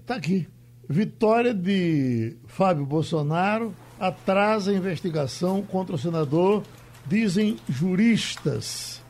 [0.00, 0.46] está é, aqui.
[0.88, 6.62] Vitória de Fábio Bolsonaro atrasa a investigação contra o senador,
[7.04, 9.02] dizem juristas.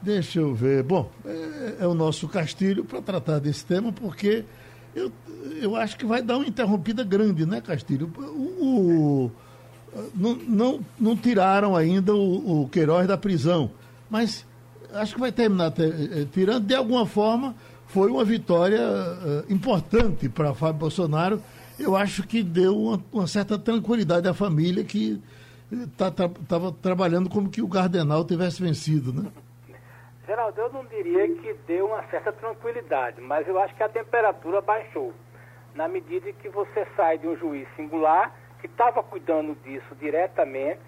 [0.00, 0.84] Deixa eu ver.
[0.84, 4.44] Bom, é, é o nosso Castilho para tratar desse tema, porque
[4.98, 5.12] eu,
[5.60, 8.10] eu acho que vai dar uma interrompida grande, né, Castilho?
[8.18, 9.32] O, o
[10.14, 13.70] não, não, não, tiraram ainda o, o Queiroz da prisão,
[14.10, 14.44] mas
[14.92, 17.54] acho que vai terminar eh, tirando de alguma forma
[17.88, 21.42] foi uma vitória uh, importante para Fábio Bolsonaro.
[21.78, 25.20] Eu acho que deu uma, uma certa tranquilidade à família que
[25.72, 29.30] estava tá, tá, trabalhando como que o Cardenal tivesse vencido, né?
[30.28, 34.60] Geraldo, eu não diria que deu uma certa tranquilidade, mas eu acho que a temperatura
[34.60, 35.14] baixou.
[35.74, 40.82] Na medida que você sai de um juiz singular, que estava cuidando disso diretamente,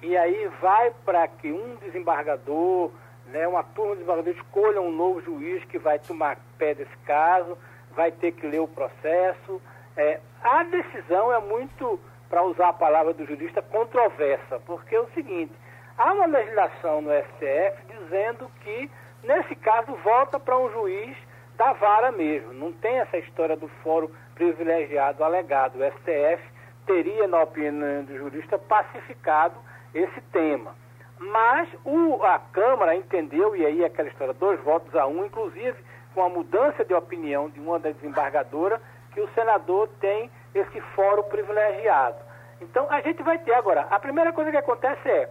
[0.00, 2.90] e aí vai para que um desembargador
[3.26, 7.58] né, uma turma de desembargadores escolha um novo juiz que vai tomar pé desse caso,
[7.94, 9.60] vai ter que ler o processo.
[9.94, 15.10] É, a decisão é muito, para usar a palavra do jurista, controversa, porque é o
[15.10, 15.52] seguinte,
[15.98, 18.90] há uma legislação no STF dizendo que
[19.26, 21.16] Nesse caso, volta para um juiz
[21.56, 22.52] da vara mesmo.
[22.52, 25.76] Não tem essa história do fórum privilegiado alegado.
[25.76, 26.42] O STF
[26.86, 29.56] teria, na opinião do jurista, pacificado
[29.92, 30.74] esse tema.
[31.18, 35.76] Mas o, a Câmara entendeu, e aí aquela história, dois votos a um, inclusive
[36.14, 38.80] com a mudança de opinião de uma das desembargadoras,
[39.12, 42.18] que o senador tem esse fórum privilegiado.
[42.60, 43.86] Então a gente vai ter agora.
[43.90, 45.28] A primeira coisa que acontece é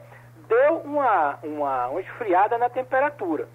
[0.47, 3.47] deu uma, uma, uma esfriada na temperatura,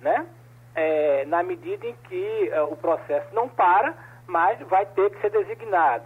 [0.00, 0.26] né?
[0.74, 3.94] É, na medida em que é, o processo não para,
[4.26, 6.04] mas vai ter que ser designado.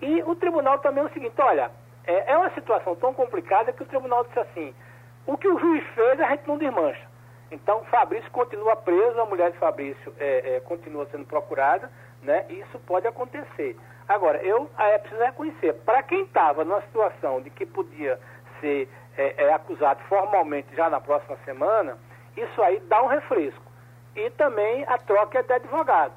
[0.00, 1.70] E o tribunal também é o seguinte, olha,
[2.06, 4.74] é, é uma situação tão complicada que o tribunal disse assim,
[5.26, 7.06] o que o juiz fez a gente não desmancha.
[7.50, 11.90] Então, Fabrício continua preso, a mulher de Fabrício é, é, continua sendo procurada,
[12.22, 12.44] né?
[12.48, 13.76] Isso pode acontecer.
[14.08, 18.18] Agora, eu é preciso reconhecer, para quem estava numa situação de que podia
[18.60, 21.96] ser é, é, acusado formalmente já na próxima semana,
[22.36, 23.62] isso aí dá um refresco.
[24.14, 26.12] E também a troca é de advogado.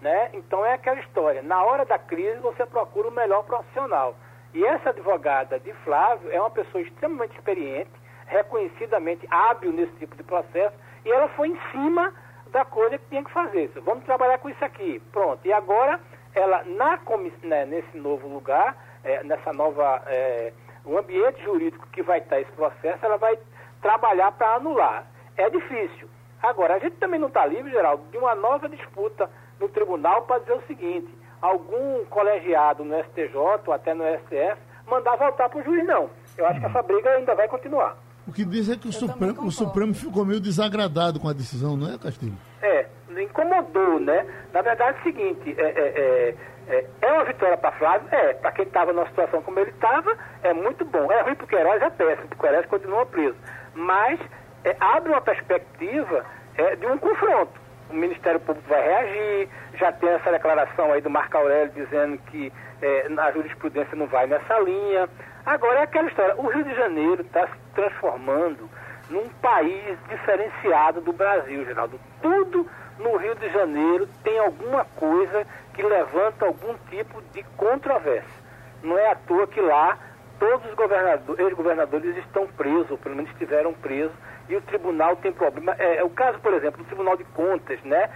[0.00, 0.30] Né?
[0.32, 4.14] Então é aquela história, na hora da crise você procura o melhor profissional.
[4.54, 7.90] E essa advogada de Flávio é uma pessoa extremamente experiente,
[8.26, 10.74] reconhecidamente hábil nesse tipo de processo,
[11.04, 12.14] e ela foi em cima
[12.50, 13.70] da coisa que tinha que fazer.
[13.84, 15.00] Vamos trabalhar com isso aqui.
[15.12, 15.44] Pronto.
[15.44, 16.00] E agora,
[16.34, 16.98] ela, na
[17.42, 20.02] né, nesse novo lugar, é, nessa nova.
[20.06, 20.52] É,
[20.88, 23.38] o ambiente jurídico que vai estar esse processo, ela vai
[23.82, 25.06] trabalhar para anular.
[25.36, 26.08] É difícil.
[26.42, 29.28] Agora, a gente também não está livre, Geraldo, de uma nova disputa
[29.60, 31.08] no tribunal para dizer o seguinte:
[31.42, 33.36] algum colegiado no STJ
[33.66, 36.08] ou até no STF mandar voltar para o juiz, não.
[36.36, 37.96] Eu acho que essa briga ainda vai continuar.
[38.26, 41.76] O que diz é que o Supremo, o Supremo ficou meio desagradado com a decisão,
[41.76, 42.36] não é, Castilho?
[42.62, 42.86] É,
[43.22, 44.26] incomodou, né?
[44.52, 46.34] Na verdade é o seguinte, é, é, é,
[46.68, 48.08] é uma vitória para Flávio?
[48.12, 51.10] É, para quem estava numa situação como ele estava, é muito bom.
[51.10, 53.36] É ruim para o Queiroz, é péssimo, o Queiroz continua preso.
[53.74, 54.20] Mas
[54.64, 56.24] é, abre uma perspectiva
[56.56, 57.52] é, de um confronto.
[57.90, 62.52] O Ministério Público vai reagir, já tem essa declaração aí do Marco Aurélio dizendo que
[62.82, 65.08] é, a jurisprudência não vai nessa linha.
[65.46, 68.68] Agora é aquela história, o Rio de Janeiro está se transformando
[69.08, 71.98] num país diferenciado do Brasil, Geraldo.
[72.20, 75.46] Tudo no Rio de Janeiro tem alguma coisa
[75.78, 78.42] que levanta algum tipo de controvérsia.
[78.82, 79.96] Não é à toa que lá
[80.36, 84.16] todos os governadores, ex-governadores estão presos, ou pelo menos estiveram presos,
[84.48, 85.76] e o tribunal tem problema.
[85.78, 88.10] É, é o caso, por exemplo, do Tribunal de Contas, né?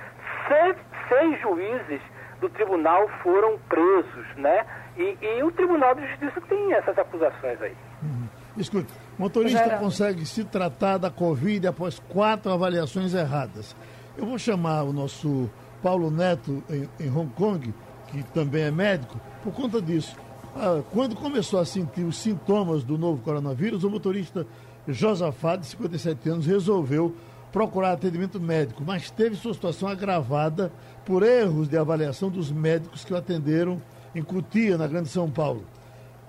[0.49, 0.77] Seis,
[1.09, 2.01] seis juízes
[2.41, 4.67] do tribunal foram presos, né?
[4.97, 7.77] E, e, o Tribunal de Justiça tem essas acusações aí.
[8.03, 8.27] Uhum.
[8.57, 13.77] Escute, motorista consegue se tratar da Covid após quatro avaliações erradas.
[14.19, 15.49] Eu vou chamar o nosso
[15.83, 17.75] Paulo Neto em, em Hong Kong,
[18.09, 20.17] que também é médico, por conta disso.
[20.55, 24.47] Ah, quando começou a sentir os sintomas do novo coronavírus, o motorista
[24.87, 27.15] Josafá, de 57 anos, resolveu
[27.51, 30.73] procurar atendimento médico, mas teve sua situação agravada
[31.05, 33.81] por erros de avaliação dos médicos que o atenderam
[34.15, 35.65] em Cutia, na Grande São Paulo.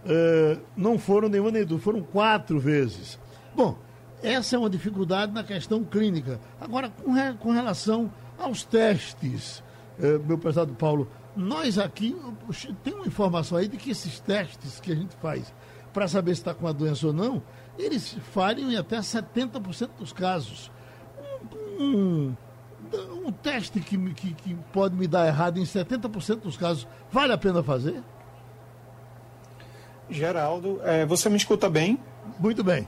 [0.04, 3.18] Uh, não foram nenhuma nem duas, foram quatro vezes.
[3.56, 3.78] Bom,
[4.22, 6.40] essa é uma dificuldade na questão clínica.
[6.60, 8.12] Agora, com, re, com relação
[8.44, 9.64] aos testes,
[10.00, 12.16] uh, meu prezado Paulo, nós aqui,
[12.84, 15.54] tem uma informação aí de que esses testes que a gente faz
[15.92, 17.42] para saber se está com a doença ou não,
[17.78, 20.72] eles falham em até 70% dos casos.
[21.80, 22.36] Um, um,
[23.26, 27.38] um teste que, que, que pode me dar errado em 70% dos casos, vale a
[27.38, 28.02] pena fazer?
[30.10, 32.00] Geraldo, é, você me escuta bem?
[32.40, 32.88] Muito bem.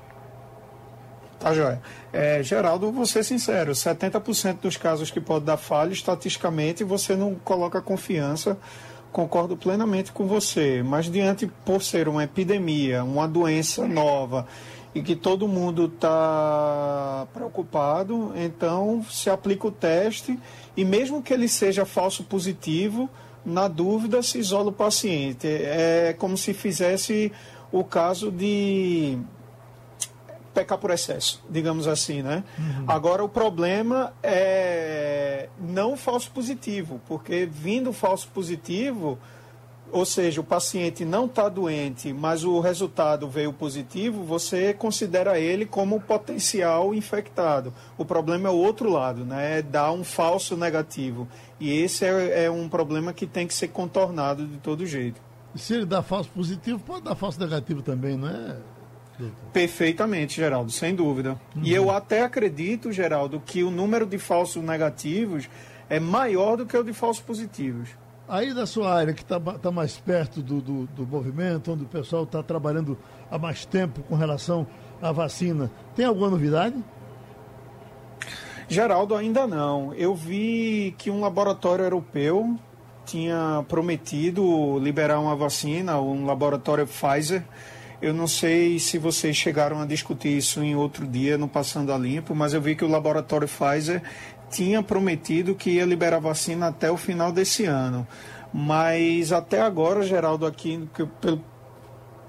[1.45, 1.79] Tá, joia.
[2.11, 7.35] É, Geraldo, vou ser sincero, 70% dos casos que pode dar falha, estatisticamente, você não
[7.35, 8.57] coloca confiança,
[9.11, 14.47] concordo plenamente com você, mas diante, por ser uma epidemia, uma doença nova,
[14.95, 20.39] e que todo mundo está preocupado, então se aplica o teste
[20.75, 23.07] e mesmo que ele seja falso positivo,
[23.45, 25.45] na dúvida se isola o paciente.
[25.47, 27.31] É como se fizesse
[27.71, 29.19] o caso de
[30.55, 32.43] pecar por excesso, digamos assim, né?
[32.57, 32.85] Uhum.
[32.87, 39.19] Agora o problema é não falso positivo, porque vindo falso positivo,
[39.91, 45.65] ou seja, o paciente não está doente, mas o resultado veio positivo, você considera ele
[45.65, 47.73] como potencial infectado.
[47.97, 49.59] O problema é o outro lado, né?
[49.59, 51.27] É dar um falso negativo.
[51.59, 55.21] E esse é, é um problema que tem que ser contornado de todo jeito.
[55.55, 58.57] Se ele dá falso positivo, pode dar falso negativo também, não é?
[59.53, 61.39] Perfeitamente, Geraldo, sem dúvida.
[61.55, 61.63] Uhum.
[61.63, 65.49] E eu até acredito, Geraldo, que o número de falsos negativos
[65.89, 67.89] é maior do que o de falsos positivos.
[68.27, 71.87] Aí da sua área, que está tá mais perto do, do, do, movimento, onde o
[71.87, 72.97] pessoal está trabalhando
[73.29, 74.65] há mais tempo com relação
[74.99, 76.75] à vacina, tem alguma novidade?
[78.67, 79.93] Geraldo, ainda não.
[79.93, 82.57] Eu vi que um laboratório europeu
[83.05, 87.43] tinha prometido liberar uma vacina, um laboratório Pfizer.
[88.01, 91.97] Eu não sei se vocês chegaram a discutir isso em outro dia no Passando a
[91.97, 94.01] Limpo, mas eu vi que o laboratório Pfizer
[94.49, 98.05] tinha prometido que ia liberar vacina até o final desse ano.
[98.53, 100.87] Mas até agora, Geraldo, aqui,
[101.21, 101.41] pelo,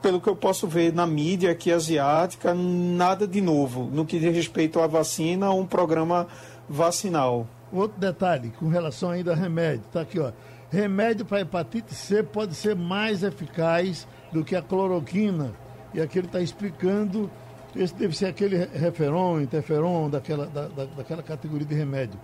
[0.01, 4.35] pelo que eu posso ver na mídia aqui asiática, nada de novo no que diz
[4.35, 6.27] respeito à vacina ou um programa
[6.69, 7.47] vacinal.
[7.73, 10.31] Outro detalhe, com relação ainda a remédio, tá aqui, ó.
[10.71, 14.07] Remédio para hepatite C pode ser mais eficaz
[14.37, 15.53] do que a cloroquina.
[15.95, 17.31] E aqui ele está explicando,
[17.75, 22.21] esse deve ser aquele referon, interferon, daquela, da, da, daquela categoria de remédio.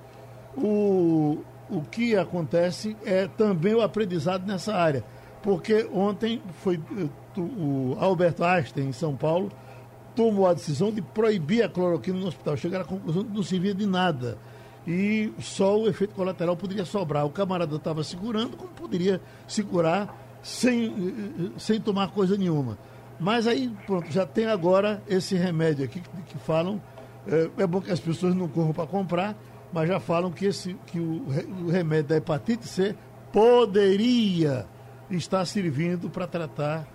[0.57, 1.39] O,
[1.71, 5.03] o que acontece é também o aprendizado nessa área.
[5.43, 9.51] Porque ontem foi eh, o Alberto Einstein, em São Paulo,
[10.15, 12.57] tomou a decisão de proibir a cloroquina no hospital.
[12.57, 14.37] Chegaram à conclusão que não servia de nada
[14.87, 17.25] e só o efeito colateral poderia sobrar.
[17.25, 22.77] O camarada estava segurando, como poderia segurar sem, sem tomar coisa nenhuma.
[23.19, 26.81] Mas aí, pronto, já tem agora esse remédio aqui que, que falam.
[27.27, 29.37] É, é, bom que as pessoas não corram para comprar,
[29.73, 31.25] mas já falam que, esse, que o,
[31.65, 32.97] o remédio da hepatite C
[33.33, 34.67] poderia
[35.09, 36.87] estar servindo para tratar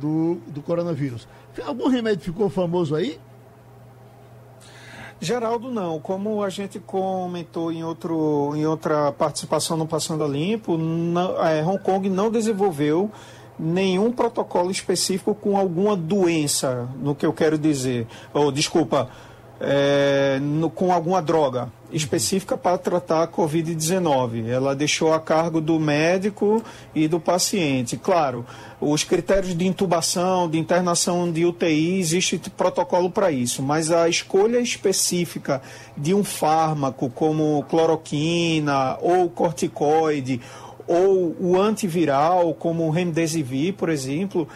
[0.00, 1.28] do, do coronavírus.
[1.64, 3.20] Algum remédio ficou famoso aí?
[5.20, 5.98] Geraldo, não.
[6.00, 11.64] Como a gente comentou em, outro, em outra participação no Passando a Limpo, não, é,
[11.64, 13.10] Hong Kong não desenvolveu
[13.58, 18.06] nenhum protocolo específico com alguma doença, no que eu quero dizer.
[18.32, 19.08] Ou, desculpa,
[19.66, 24.48] é, no, com alguma droga específica para tratar a Covid-19.
[24.48, 26.62] Ela deixou a cargo do médico
[26.94, 27.96] e do paciente.
[27.96, 28.44] Claro,
[28.80, 34.58] os critérios de intubação, de internação de UTI, existe protocolo para isso, mas a escolha
[34.58, 35.62] específica
[35.96, 40.40] de um fármaco como cloroquina ou corticoide
[40.86, 44.46] ou o antiviral como o remdesivir, por exemplo,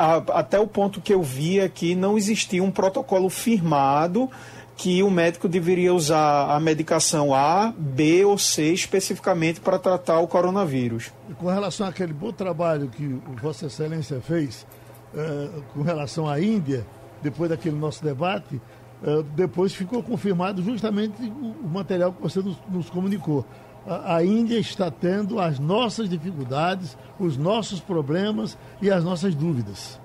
[0.00, 4.30] a, até o ponto que eu vi aqui não existia um protocolo firmado
[4.76, 10.26] que o médico deveria usar a medicação A, B ou C especificamente para tratar o
[10.26, 11.12] coronavírus.
[11.38, 14.66] Com relação àquele bom trabalho que Vossa Excelência fez
[15.12, 16.86] uh, com relação à Índia,
[17.22, 18.54] depois daquele nosso debate,
[19.02, 23.44] uh, depois ficou confirmado justamente o, o material que você nos, nos comunicou.
[23.90, 29.98] A, Índia está tendo as nossas dificuldades, os nossos problemas e as nossas dúvidas.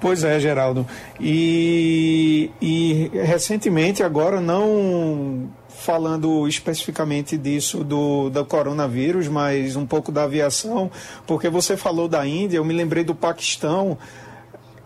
[0.00, 0.84] Pois é, Geraldo.
[1.20, 10.24] E, e recentemente, agora não falando especificamente disso do, do coronavírus, mas um pouco da
[10.24, 10.90] aviação,
[11.26, 13.96] porque você falou da Índia, eu me lembrei do Paquistão,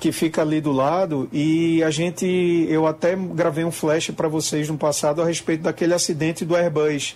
[0.01, 2.27] que fica ali do lado, e a gente,
[2.71, 7.15] eu até gravei um flash para vocês no passado a respeito daquele acidente do Airbus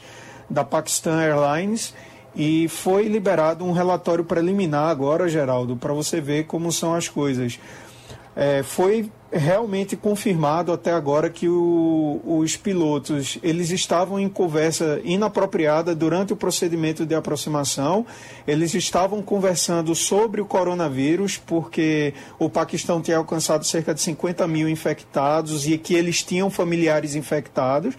[0.51, 1.95] da Pakistan Airlines,
[2.37, 7.59] e foi liberado um relatório preliminar agora, Geraldo, para você ver como são as coisas.
[8.37, 15.95] É, foi realmente confirmado até agora que o, os pilotos eles estavam em conversa inapropriada
[15.95, 18.07] durante o procedimento de aproximação.
[18.47, 24.69] Eles estavam conversando sobre o coronavírus porque o Paquistão tinha alcançado cerca de 50 mil
[24.69, 27.95] infectados e que eles tinham familiares infectados.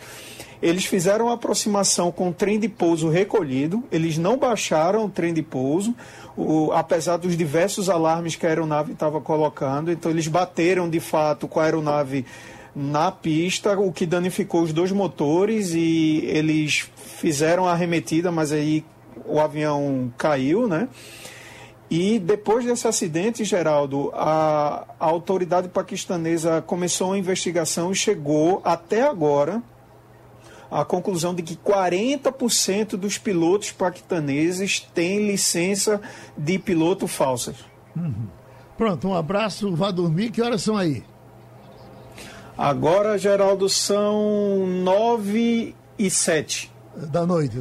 [0.65, 5.31] Eles fizeram a aproximação com o trem de pouso recolhido, eles não baixaram o trem
[5.31, 5.93] de pouso,
[6.35, 11.47] o, apesar dos diversos alarmes que a aeronave estava colocando, então eles bateram de fato
[11.47, 12.25] com a aeronave
[12.75, 18.83] na pista, o que danificou os dois motores e eles fizeram a arremetida, mas aí
[19.23, 20.89] o avião caiu, né?
[21.91, 29.03] E depois desse acidente, Geraldo, a, a autoridade paquistanesa começou a investigação e chegou até
[29.03, 29.61] agora
[30.69, 36.01] a conclusão de que 40% dos pilotos paquistaneses têm licença
[36.37, 37.55] de piloto falsas.
[37.95, 38.27] Uhum.
[38.77, 40.31] Pronto, um abraço, vá dormir.
[40.31, 41.03] Que horas são aí?
[42.57, 46.71] Agora, Geraldo, são nove e sete.
[46.95, 47.57] Da noite.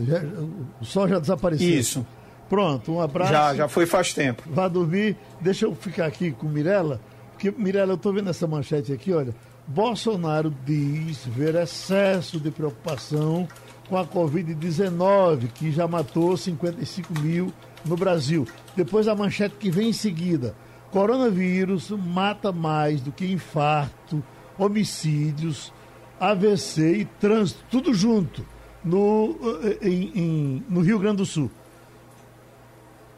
[0.80, 1.68] O sol já desapareceu.
[1.68, 2.06] Isso.
[2.48, 3.32] Pronto, um abraço.
[3.32, 4.42] Já, já foi faz tempo.
[4.46, 5.16] Vá dormir.
[5.40, 7.00] Deixa eu ficar aqui com Mirella,
[7.32, 9.34] porque, Mirella, eu estou vendo essa manchete aqui, olha.
[9.66, 13.48] Bolsonaro diz ver excesso de preocupação
[13.88, 17.52] com a Covid-19, que já matou 55 mil
[17.84, 18.46] no Brasil.
[18.76, 20.54] Depois a manchete que vem em seguida.
[20.90, 24.22] Coronavírus mata mais do que infarto,
[24.58, 25.72] homicídios,
[26.20, 28.46] AVC e trânsito, tudo junto,
[28.84, 31.50] no, eh, em, em, no Rio Grande do Sul.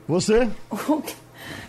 [0.08, 0.48] Você?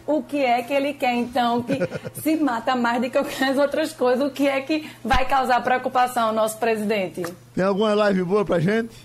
[0.08, 1.78] o que é que ele quer, então, que
[2.22, 6.30] se mata mais do que as outras coisas, o que é que vai causar preocupação
[6.30, 7.24] ao nosso presidente?
[7.53, 8.95] Tem alguma live boa pra gente?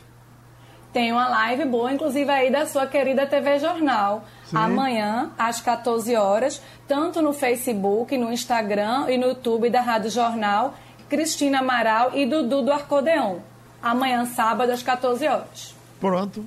[0.92, 4.24] Tem uma live boa, inclusive aí da sua querida TV Jornal.
[4.44, 4.56] Sim.
[4.58, 10.74] Amanhã, às 14 horas, tanto no Facebook, no Instagram e no YouTube da Rádio Jornal,
[11.08, 13.38] Cristina Amaral e Dudu do Arcodeon.
[13.82, 15.74] Amanhã, sábado, às 14 horas.
[15.98, 16.44] Pronto.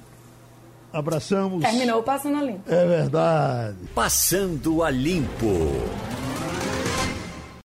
[0.95, 1.61] Abraçamos.
[1.61, 2.73] Terminou Passando a Limpo.
[2.73, 3.77] É verdade.
[3.93, 5.45] Passando a Limpo.